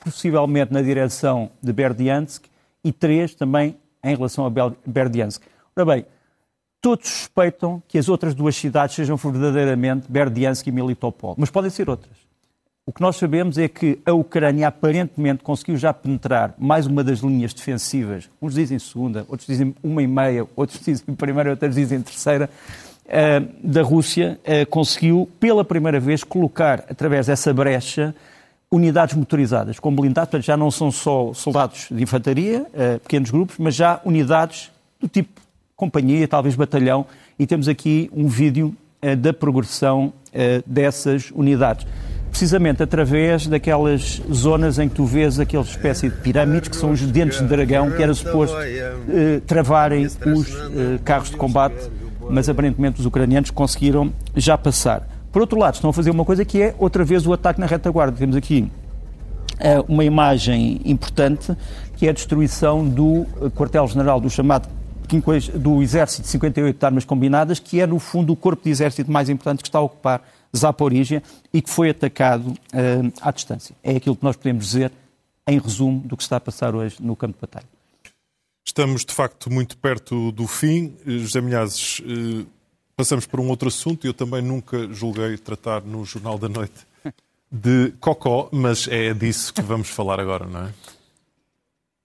possivelmente 0.00 0.72
na 0.72 0.82
direção 0.82 1.50
de 1.62 1.72
Berdiansk, 1.72 2.44
e 2.84 2.92
três 2.92 3.34
também 3.34 3.76
em 4.04 4.14
relação 4.16 4.44
a 4.44 4.50
Berdiansk. 4.84 5.42
Ora 5.76 5.86
bem, 5.86 6.06
todos 6.80 7.08
suspeitam 7.08 7.80
que 7.86 7.96
as 7.96 8.08
outras 8.08 8.34
duas 8.34 8.56
cidades 8.56 8.96
sejam 8.96 9.16
verdadeiramente 9.16 10.10
Berdiansk 10.10 10.66
e 10.66 10.72
Melitopol, 10.72 11.36
mas 11.38 11.50
podem 11.50 11.70
ser 11.70 11.88
outras. 11.88 12.22
O 12.84 12.92
que 12.92 13.00
nós 13.00 13.14
sabemos 13.14 13.58
é 13.58 13.68
que 13.68 14.00
a 14.04 14.12
Ucrânia 14.12 14.66
aparentemente 14.66 15.44
conseguiu 15.44 15.76
já 15.76 15.94
penetrar 15.94 16.52
mais 16.58 16.84
uma 16.84 17.04
das 17.04 17.20
linhas 17.20 17.54
defensivas. 17.54 18.28
Uns 18.40 18.54
dizem 18.54 18.76
segunda, 18.80 19.24
outros 19.28 19.46
dizem 19.46 19.72
uma 19.84 20.02
e 20.02 20.08
meia, 20.08 20.48
outros 20.56 20.80
dizem 20.84 21.14
primeira, 21.14 21.50
outros 21.50 21.76
dizem 21.76 22.02
terceira. 22.02 22.50
Uh, 23.04 23.46
da 23.62 23.82
Rússia 23.82 24.38
uh, 24.40 24.64
conseguiu 24.70 25.28
pela 25.38 25.64
primeira 25.64 25.98
vez 25.98 26.22
colocar 26.22 26.84
através 26.88 27.26
dessa 27.26 27.52
brecha 27.52 28.14
unidades 28.70 29.14
motorizadas 29.16 29.78
com 29.78 29.94
blindados, 29.94 30.30
portanto 30.30 30.46
já 30.46 30.56
não 30.56 30.70
são 30.70 30.90
só 30.90 31.34
soldados 31.34 31.88
de 31.90 32.02
infantaria, 32.02 32.60
uh, 32.60 33.00
pequenos 33.00 33.30
grupos, 33.30 33.56
mas 33.58 33.74
já 33.74 34.00
unidades 34.04 34.70
do 35.00 35.08
tipo 35.08 35.40
companhia, 35.76 36.26
talvez 36.28 36.54
batalhão, 36.54 37.04
e 37.38 37.46
temos 37.46 37.68
aqui 37.68 38.08
um 38.14 38.28
vídeo 38.28 38.74
da 39.18 39.32
progressão 39.32 40.12
dessas 40.64 41.32
unidades. 41.32 41.84
Precisamente 42.32 42.82
através 42.82 43.46
daquelas 43.46 44.22
zonas 44.32 44.78
em 44.78 44.88
que 44.88 44.94
tu 44.94 45.04
vês 45.04 45.38
aquela 45.38 45.62
espécie 45.62 46.08
de 46.08 46.16
pirâmides 46.16 46.70
que 46.70 46.76
são 46.76 46.90
os 46.90 47.02
dentes 47.02 47.38
de 47.38 47.44
dragão 47.44 47.90
que 47.90 48.02
era 48.02 48.14
suposto 48.14 48.56
eh, 48.58 49.42
travarem 49.46 50.06
os 50.06 50.48
eh, 50.48 50.98
carros 51.04 51.28
de 51.28 51.36
combate, 51.36 51.76
mas 52.30 52.48
aparentemente 52.48 53.00
os 53.00 53.06
ucranianos 53.06 53.50
conseguiram 53.50 54.12
já 54.36 54.56
passar. 54.56 55.08
Por 55.30 55.40
outro 55.40 55.58
lado, 55.58 55.74
estão 55.74 55.90
a 55.90 55.92
fazer 55.92 56.10
uma 56.10 56.24
coisa 56.24 56.44
que 56.44 56.60
é 56.60 56.74
outra 56.78 57.04
vez 57.04 57.26
o 57.26 57.32
ataque 57.32 57.58
na 57.58 57.66
retaguarda. 57.66 58.16
Temos 58.16 58.36
aqui 58.36 58.70
eh, 59.58 59.82
uma 59.88 60.04
imagem 60.04 60.80
importante 60.84 61.56
que 61.96 62.06
é 62.06 62.10
a 62.10 62.12
destruição 62.12 62.86
do 62.86 63.26
eh, 63.40 63.50
quartel-general 63.50 64.20
do 64.20 64.28
chamado 64.28 64.68
do 65.54 65.82
Exército 65.82 66.22
de 66.22 66.28
58 66.28 66.78
de 66.78 66.86
Armas 66.86 67.04
Combinadas, 67.04 67.58
que 67.58 67.80
é, 67.80 67.86
no 67.86 67.98
fundo, 67.98 68.32
o 68.32 68.36
corpo 68.36 68.64
de 68.64 68.70
exército 68.70 69.10
mais 69.10 69.28
importante 69.28 69.62
que 69.62 69.68
está 69.68 69.78
a 69.78 69.82
ocupar 69.82 70.22
Zaporígia 70.56 71.22
e 71.52 71.60
que 71.60 71.68
foi 71.68 71.90
atacado 71.90 72.46
uh, 72.48 73.12
à 73.20 73.30
distância. 73.30 73.74
É 73.82 73.96
aquilo 73.96 74.16
que 74.16 74.24
nós 74.24 74.36
podemos 74.36 74.64
dizer, 74.64 74.90
em 75.46 75.58
resumo, 75.58 76.00
do 76.00 76.16
que 76.16 76.22
está 76.22 76.36
a 76.36 76.40
passar 76.40 76.74
hoje 76.74 76.96
no 77.00 77.14
campo 77.14 77.34
de 77.34 77.40
batalha. 77.40 77.66
Estamos, 78.72 79.04
de 79.04 79.12
facto, 79.12 79.52
muito 79.52 79.76
perto 79.76 80.32
do 80.32 80.46
fim. 80.46 80.96
José 81.04 81.42
Milhazes, 81.42 81.98
uh, 81.98 82.46
passamos 82.96 83.26
por 83.26 83.38
um 83.38 83.48
outro 83.48 83.68
assunto. 83.68 84.06
Eu 84.06 84.14
também 84.14 84.40
nunca 84.40 84.88
julguei 84.94 85.36
tratar 85.36 85.82
no 85.82 86.06
Jornal 86.06 86.38
da 86.38 86.48
Noite 86.48 86.86
de 87.52 87.92
cocó, 88.00 88.48
mas 88.50 88.88
é 88.88 89.12
disso 89.12 89.52
que 89.52 89.60
vamos 89.60 89.90
falar 89.90 90.18
agora, 90.18 90.46
não 90.46 90.68
é? 90.68 90.70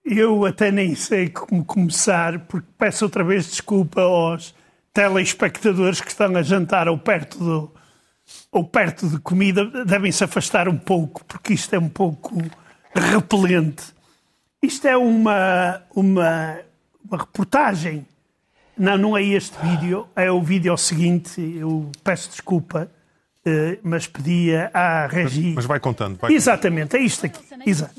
Eu 0.04 0.46
até 0.46 0.70
nem 0.70 0.94
sei 0.94 1.30
como 1.30 1.64
começar, 1.64 2.38
porque 2.48 2.68
peço 2.78 3.06
outra 3.06 3.24
vez 3.24 3.48
desculpa 3.48 4.02
aos 4.02 4.54
telespectadores 4.94 6.02
que 6.02 6.10
estão 6.10 6.36
a 6.36 6.42
jantar 6.42 6.90
ou 6.90 6.98
perto 6.98 7.40
do, 7.40 7.72
ou 8.52 8.66
perto 8.66 9.08
de 9.08 9.18
comida, 9.20 9.86
devem 9.86 10.12
se 10.12 10.22
afastar 10.22 10.68
um 10.68 10.78
pouco, 10.78 11.24
porque 11.24 11.54
isto 11.54 11.74
é 11.74 11.80
um 11.80 11.88
pouco 11.88 12.36
repelente. 12.94 13.96
Isto 14.62 14.88
é 14.88 14.98
uma, 14.98 15.82
uma, 15.96 16.58
uma 17.06 17.18
reportagem. 17.18 18.06
Não, 18.78 18.98
não 18.98 19.18
é 19.18 19.24
este 19.24 19.56
vídeo, 19.60 20.08
é 20.16 20.32
o 20.32 20.42
vídeo 20.42 20.76
seguinte. 20.78 21.40
Eu 21.40 21.92
peço 22.04 22.30
desculpa, 22.30 22.90
eh, 23.46 23.78
mas 23.84 24.08
pedia 24.08 24.70
à 24.74 25.08
Regi. 25.08 25.54
Mas 25.56 25.66
vai 25.66 25.80
contando. 25.80 26.18
Vai 26.18 26.34
Exatamente, 26.34 26.96
é 26.96 27.00
isto 27.00 27.26
aqui. 27.26 27.40
Exato. 27.66 27.94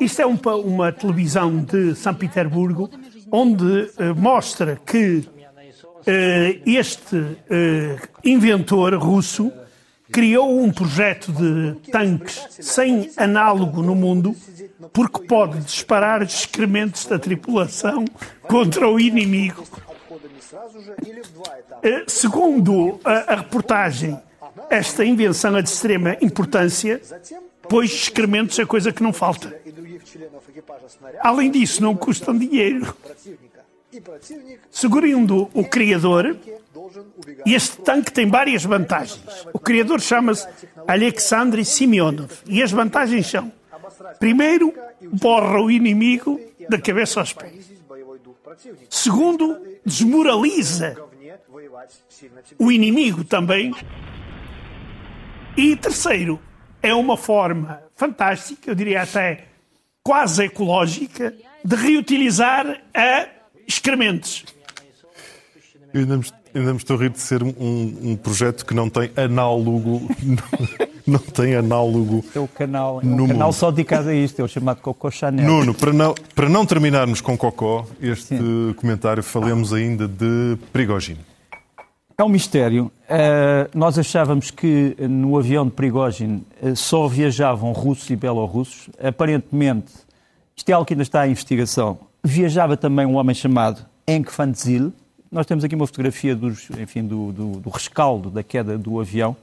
Isto 0.00 0.22
é 0.22 0.26
um, 0.26 0.38
uma 0.64 0.92
televisão 0.92 1.64
de 1.64 1.94
São 1.94 2.14
Petersburgo, 2.14 2.90
onde 3.30 3.90
eh, 3.98 4.12
mostra 4.12 4.76
que 4.76 5.28
eh, 6.06 6.60
este 6.64 7.36
inventor 8.24 8.94
russo 8.94 9.52
criou 10.10 10.60
um 10.60 10.70
projeto 10.70 11.32
de 11.32 11.90
tanques 11.90 12.46
sem 12.50 13.10
análogo 13.16 13.82
no 13.82 13.94
mundo 13.94 14.34
porque 14.92 15.26
pode 15.26 15.60
disparar 15.60 16.22
excrementos 16.22 17.06
da 17.06 17.18
tripulação 17.18 18.04
contra 18.42 18.88
o 18.88 18.98
inimigo. 18.98 19.64
Eh, 21.82 22.04
segundo 22.06 22.98
a, 23.04 23.32
a 23.32 23.36
reportagem, 23.36 24.18
esta 24.70 25.04
invenção 25.04 25.56
é 25.56 25.62
de 25.62 25.68
extrema 25.68 26.16
importância, 26.20 27.00
pois 27.68 27.90
excrementos 27.92 28.58
é 28.58 28.64
coisa 28.64 28.92
que 28.92 29.02
não 29.02 29.12
falta. 29.12 29.54
Além 31.20 31.50
disso, 31.50 31.82
não 31.82 31.94
custam 31.94 32.36
dinheiro. 32.36 32.96
Segundo 34.70 35.50
o 35.54 35.64
criador, 35.64 36.36
este 37.46 37.78
tanque 37.78 38.12
tem 38.12 38.28
várias 38.28 38.64
vantagens. 38.64 39.22
O 39.52 39.58
criador 39.58 40.00
chama-se 40.00 40.46
Alexandre 40.86 41.64
Simeonov 41.64 42.30
e 42.46 42.62
as 42.62 42.70
vantagens 42.70 43.26
são: 43.26 43.52
primeiro, 44.18 44.72
borra 45.12 45.60
o 45.60 45.70
inimigo 45.70 46.40
da 46.68 46.80
cabeça 46.80 47.20
aos 47.20 47.32
pés. 47.32 47.72
Segundo, 48.90 49.60
desmoraliza 49.84 50.96
o 52.58 52.72
inimigo 52.72 53.24
também. 53.24 53.74
E 55.56 55.76
terceiro, 55.76 56.40
é 56.82 56.94
uma 56.94 57.16
forma 57.16 57.82
fantástica, 57.96 58.70
eu 58.70 58.74
diria 58.74 59.02
até 59.02 59.46
quase 60.02 60.44
ecológica, 60.44 61.34
de 61.64 61.76
reutilizar 61.76 62.82
a 62.94 63.37
excrementos. 63.68 64.44
Eu 65.92 66.00
ainda 66.00 66.16
me, 66.16 66.24
ainda 66.54 66.72
me 66.72 66.78
estou 66.78 66.96
a 66.96 67.00
rir 67.00 67.10
de 67.10 67.20
ser 67.20 67.42
um, 67.42 67.54
um 68.02 68.16
projeto 68.16 68.64
que 68.64 68.74
não 68.74 68.88
tem 68.88 69.10
análogo. 69.16 70.08
não 71.06 71.18
tem 71.18 71.54
análogo. 71.54 72.24
É 72.34 72.38
o 72.38 72.48
canal, 72.48 73.00
é 73.02 73.06
um 73.06 73.26
canal 73.26 73.48
mundo. 73.48 73.52
só 73.52 73.70
dedicado 73.70 74.08
a 74.08 74.14
isto, 74.14 74.40
é 74.40 74.44
o 74.44 74.48
chamado 74.48 74.80
Cocó 74.80 75.10
Chanel. 75.10 75.46
Nuno, 75.46 75.74
para 75.74 75.92
não, 75.92 76.14
para 76.34 76.48
não 76.48 76.66
terminarmos 76.66 77.20
com 77.20 77.36
Cocó, 77.36 77.86
este 78.00 78.36
Sim. 78.36 78.74
comentário, 78.76 79.22
falemos 79.22 79.72
ainda 79.72 80.06
de 80.06 80.58
Prigogine. 80.72 81.20
É 82.16 82.24
um 82.24 82.28
mistério. 82.28 82.90
Uh, 83.04 83.70
nós 83.72 83.96
achávamos 83.96 84.50
que 84.50 84.96
no 84.98 85.38
avião 85.38 85.64
de 85.64 85.70
Prigogine 85.70 86.44
uh, 86.60 86.74
só 86.74 87.06
viajavam 87.06 87.72
russos 87.72 88.10
e 88.10 88.16
belorussos. 88.16 88.90
Aparentemente, 89.00 89.92
isto 90.56 90.68
é 90.68 90.72
algo 90.72 90.84
que 90.84 90.94
ainda 90.94 91.04
está 91.04 91.26
em 91.26 91.30
investigação. 91.30 92.07
Viajava 92.22 92.76
também 92.76 93.06
um 93.06 93.16
homem 93.16 93.34
chamado 93.34 93.84
Enk 94.06 94.32
Fantzil. 94.32 94.92
Nós 95.30 95.46
temos 95.46 95.62
aqui 95.62 95.74
uma 95.74 95.86
fotografia 95.86 96.34
dos, 96.34 96.68
enfim, 96.78 97.04
do, 97.04 97.32
do, 97.32 97.52
do 97.60 97.70
rescaldo 97.70 98.30
da 98.30 98.42
queda 98.42 98.76
do 98.76 99.00
avião. 99.00 99.36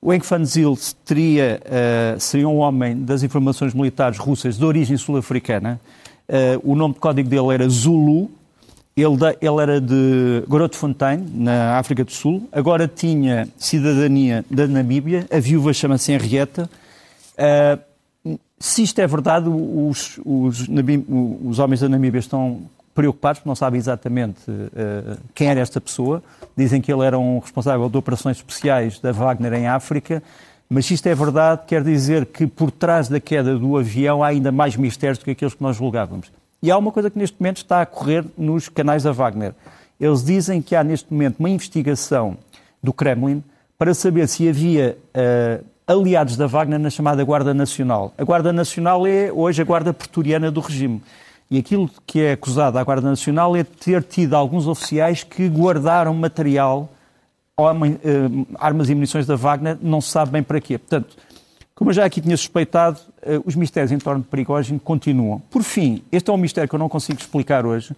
O 0.00 0.12
Enk 0.12 0.24
Fantzil 0.24 0.78
teria, 1.04 1.60
uh, 1.64 2.20
seria 2.20 2.48
um 2.48 2.58
homem 2.58 3.02
das 3.02 3.22
informações 3.22 3.74
militares 3.74 4.18
russas 4.18 4.56
de 4.58 4.64
origem 4.64 4.96
sul-africana. 4.96 5.80
Uh, 6.28 6.72
o 6.72 6.76
nome 6.76 6.94
de 6.94 7.00
código 7.00 7.28
dele 7.28 7.54
era 7.54 7.68
Zulu. 7.68 8.30
Ele, 8.96 9.16
da, 9.16 9.30
ele 9.40 9.60
era 9.60 9.80
de 9.80 10.42
Grootfontein, 10.48 11.26
na 11.34 11.78
África 11.78 12.04
do 12.04 12.12
Sul. 12.12 12.48
Agora 12.52 12.88
tinha 12.88 13.48
cidadania 13.58 14.44
da 14.50 14.66
Namíbia. 14.66 15.26
A 15.30 15.38
viúva 15.38 15.72
chama-se 15.72 16.12
Henrietta. 16.12 16.70
Uh, 17.34 17.78
se 18.58 18.82
isto 18.82 18.98
é 18.98 19.06
verdade, 19.06 19.48
os, 19.48 20.18
os, 20.24 20.66
os 21.44 21.58
homens 21.58 21.80
da 21.80 21.88
Namíbia 21.88 22.18
estão 22.18 22.62
preocupados, 22.94 23.40
porque 23.40 23.48
não 23.48 23.54
sabem 23.54 23.78
exatamente 23.78 24.50
uh, 24.50 25.18
quem 25.34 25.48
era 25.48 25.60
esta 25.60 25.80
pessoa. 25.80 26.22
Dizem 26.56 26.80
que 26.80 26.90
ele 26.90 27.04
era 27.04 27.18
um 27.18 27.38
responsável 27.38 27.88
de 27.90 27.96
operações 27.98 28.38
especiais 28.38 28.98
da 28.98 29.12
Wagner 29.12 29.52
em 29.52 29.66
África. 29.66 30.22
Mas 30.68 30.86
se 30.86 30.94
isto 30.94 31.06
é 31.06 31.14
verdade, 31.14 31.62
quer 31.66 31.84
dizer 31.84 32.26
que 32.26 32.46
por 32.46 32.70
trás 32.70 33.08
da 33.08 33.20
queda 33.20 33.56
do 33.56 33.76
avião 33.76 34.24
há 34.24 34.28
ainda 34.28 34.50
mais 34.50 34.74
mistérios 34.76 35.18
do 35.18 35.24
que 35.24 35.32
aqueles 35.32 35.54
que 35.54 35.62
nós 35.62 35.76
julgávamos. 35.76 36.32
E 36.62 36.70
há 36.70 36.78
uma 36.78 36.90
coisa 36.90 37.10
que 37.10 37.18
neste 37.18 37.36
momento 37.38 37.58
está 37.58 37.82
a 37.82 37.86
correr 37.86 38.24
nos 38.36 38.68
canais 38.68 39.02
da 39.02 39.12
Wagner. 39.12 39.54
Eles 40.00 40.24
dizem 40.24 40.62
que 40.62 40.74
há 40.74 40.82
neste 40.82 41.12
momento 41.12 41.36
uma 41.38 41.50
investigação 41.50 42.36
do 42.82 42.92
Kremlin 42.92 43.44
para 43.78 43.92
saber 43.92 44.26
se 44.26 44.48
havia 44.48 44.96
uh, 45.14 45.64
aliados 45.86 46.36
da 46.36 46.48
Wagner 46.48 46.80
na 46.80 46.90
chamada 46.90 47.22
Guarda 47.22 47.54
Nacional. 47.54 48.12
A 48.18 48.24
Guarda 48.24 48.52
Nacional 48.52 49.06
é 49.06 49.30
hoje 49.32 49.62
a 49.62 49.64
Guarda 49.64 49.92
Pretoriana 49.92 50.50
do 50.50 50.60
regime. 50.60 51.00
E 51.48 51.58
aquilo 51.58 51.88
que 52.04 52.20
é 52.20 52.32
acusado 52.32 52.76
à 52.76 52.82
Guarda 52.82 53.08
Nacional 53.08 53.54
é 53.54 53.62
ter 53.62 54.02
tido 54.02 54.34
alguns 54.34 54.66
oficiais 54.66 55.22
que 55.22 55.48
guardaram 55.48 56.12
material, 56.12 56.88
eh, 57.56 58.46
armas 58.58 58.90
e 58.90 58.94
munições 58.96 59.26
da 59.26 59.36
Wagner, 59.36 59.78
não 59.80 60.00
se 60.00 60.10
sabe 60.10 60.32
bem 60.32 60.42
para 60.42 60.60
quê. 60.60 60.76
Portanto, 60.76 61.16
como 61.72 61.90
eu 61.90 61.94
já 61.94 62.04
aqui 62.04 62.20
tinha 62.20 62.36
suspeitado, 62.36 62.98
eh, 63.22 63.40
os 63.44 63.54
mistérios 63.54 63.92
em 63.92 63.98
torno 63.98 64.22
de 64.22 64.28
Perigógeno 64.28 64.80
continuam. 64.80 65.38
Por 65.48 65.62
fim, 65.62 66.02
este 66.10 66.28
é 66.28 66.32
um 66.32 66.36
mistério 66.36 66.68
que 66.68 66.74
eu 66.74 66.80
não 66.80 66.88
consigo 66.88 67.20
explicar 67.20 67.64
hoje, 67.64 67.94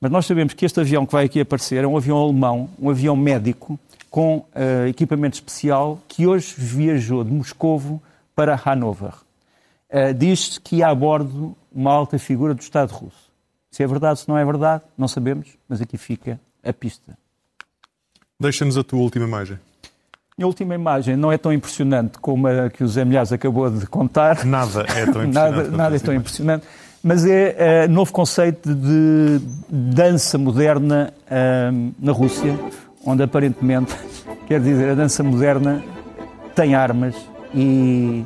mas 0.00 0.12
nós 0.12 0.26
sabemos 0.26 0.54
que 0.54 0.64
este 0.64 0.78
avião 0.78 1.04
que 1.04 1.12
vai 1.12 1.24
aqui 1.24 1.40
aparecer 1.40 1.82
é 1.82 1.86
um 1.88 1.96
avião 1.96 2.16
alemão, 2.18 2.68
um 2.80 2.88
avião 2.88 3.16
médico, 3.16 3.76
com 4.12 4.36
uh, 4.36 4.86
equipamento 4.86 5.36
especial 5.36 5.98
que 6.06 6.26
hoje 6.26 6.54
viajou 6.58 7.24
de 7.24 7.32
Moscovo 7.32 8.00
para 8.36 8.60
Hanover. 8.62 9.14
Uh, 9.88 10.12
Diz-se 10.14 10.60
que 10.60 10.82
há 10.82 10.90
a 10.90 10.94
bordo 10.94 11.56
uma 11.72 11.90
alta 11.90 12.18
figura 12.18 12.52
do 12.52 12.60
Estado 12.60 12.90
russo. 12.90 13.32
Se 13.70 13.82
é 13.82 13.86
verdade, 13.86 14.20
se 14.20 14.28
não 14.28 14.36
é 14.36 14.44
verdade, 14.44 14.82
não 14.98 15.08
sabemos, 15.08 15.56
mas 15.66 15.80
aqui 15.80 15.96
fica 15.96 16.38
a 16.62 16.74
pista. 16.74 17.16
Deixa-nos 18.38 18.76
a 18.76 18.84
tua 18.84 19.00
última 19.00 19.24
imagem. 19.24 19.58
A 20.38 20.44
última 20.44 20.74
imagem 20.74 21.16
não 21.16 21.32
é 21.32 21.38
tão 21.38 21.50
impressionante 21.50 22.18
como 22.18 22.46
a 22.48 22.68
que 22.68 22.84
o 22.84 22.88
Zé 22.88 23.06
Milhaz 23.06 23.32
acabou 23.32 23.70
de 23.70 23.86
contar. 23.86 24.44
Nada 24.44 24.82
é 24.94 25.06
tão 25.06 25.24
impressionante. 25.24 25.32
nada, 25.32 25.70
nada 25.70 25.96
é 25.96 25.98
tão 25.98 26.14
impressionante. 26.14 26.66
Mas 27.02 27.24
é 27.24 27.86
uh, 27.86 27.90
novo 27.90 28.12
conceito 28.12 28.74
de 28.74 29.40
dança 29.70 30.36
moderna 30.36 31.14
uh, 31.24 31.94
na 31.98 32.12
Rússia, 32.12 32.58
onde 33.04 33.22
aparentemente, 33.22 33.94
quer 34.46 34.60
dizer, 34.60 34.90
a 34.90 34.94
dança 34.94 35.22
moderna 35.22 35.82
tem 36.54 36.74
armas 36.74 37.14
e 37.54 38.24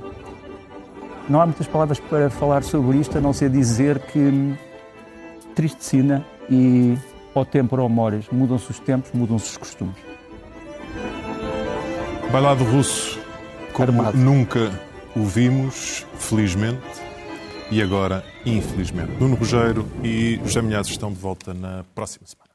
não 1.29 1.41
há 1.41 1.47
muitas 1.47 1.67
palavras 1.67 1.99
para 1.99 2.31
falar 2.31 2.63
sobre 2.63 2.99
isto, 2.99 3.19
a 3.19 3.21
não 3.21 3.33
ser 3.33 3.51
dizer 3.51 3.99
que 3.99 4.55
tristecina 5.55 6.25
e 6.49 6.97
ao 7.35 7.45
tempo 7.45 7.79
ou 7.81 7.89
moras, 7.89 8.27
mudam-se 8.31 8.71
os 8.71 8.79
tempos, 8.79 9.11
mudam-se 9.13 9.51
os 9.51 9.57
costumes. 9.57 9.97
Bailado 12.31 12.65
russo, 12.65 13.19
como 13.73 14.01
Armado. 14.01 14.17
nunca 14.17 14.71
o 15.15 15.25
vimos, 15.25 16.07
felizmente, 16.19 16.81
e 17.71 17.83
agora, 17.83 18.25
infelizmente. 18.45 19.13
Nuno 19.19 19.35
Rogério 19.35 19.87
e 20.03 20.41
José 20.45 20.63
Milhazes 20.63 20.93
estão 20.93 21.11
de 21.13 21.19
volta 21.19 21.53
na 21.53 21.85
próxima 21.95 22.27
semana. 22.27 22.46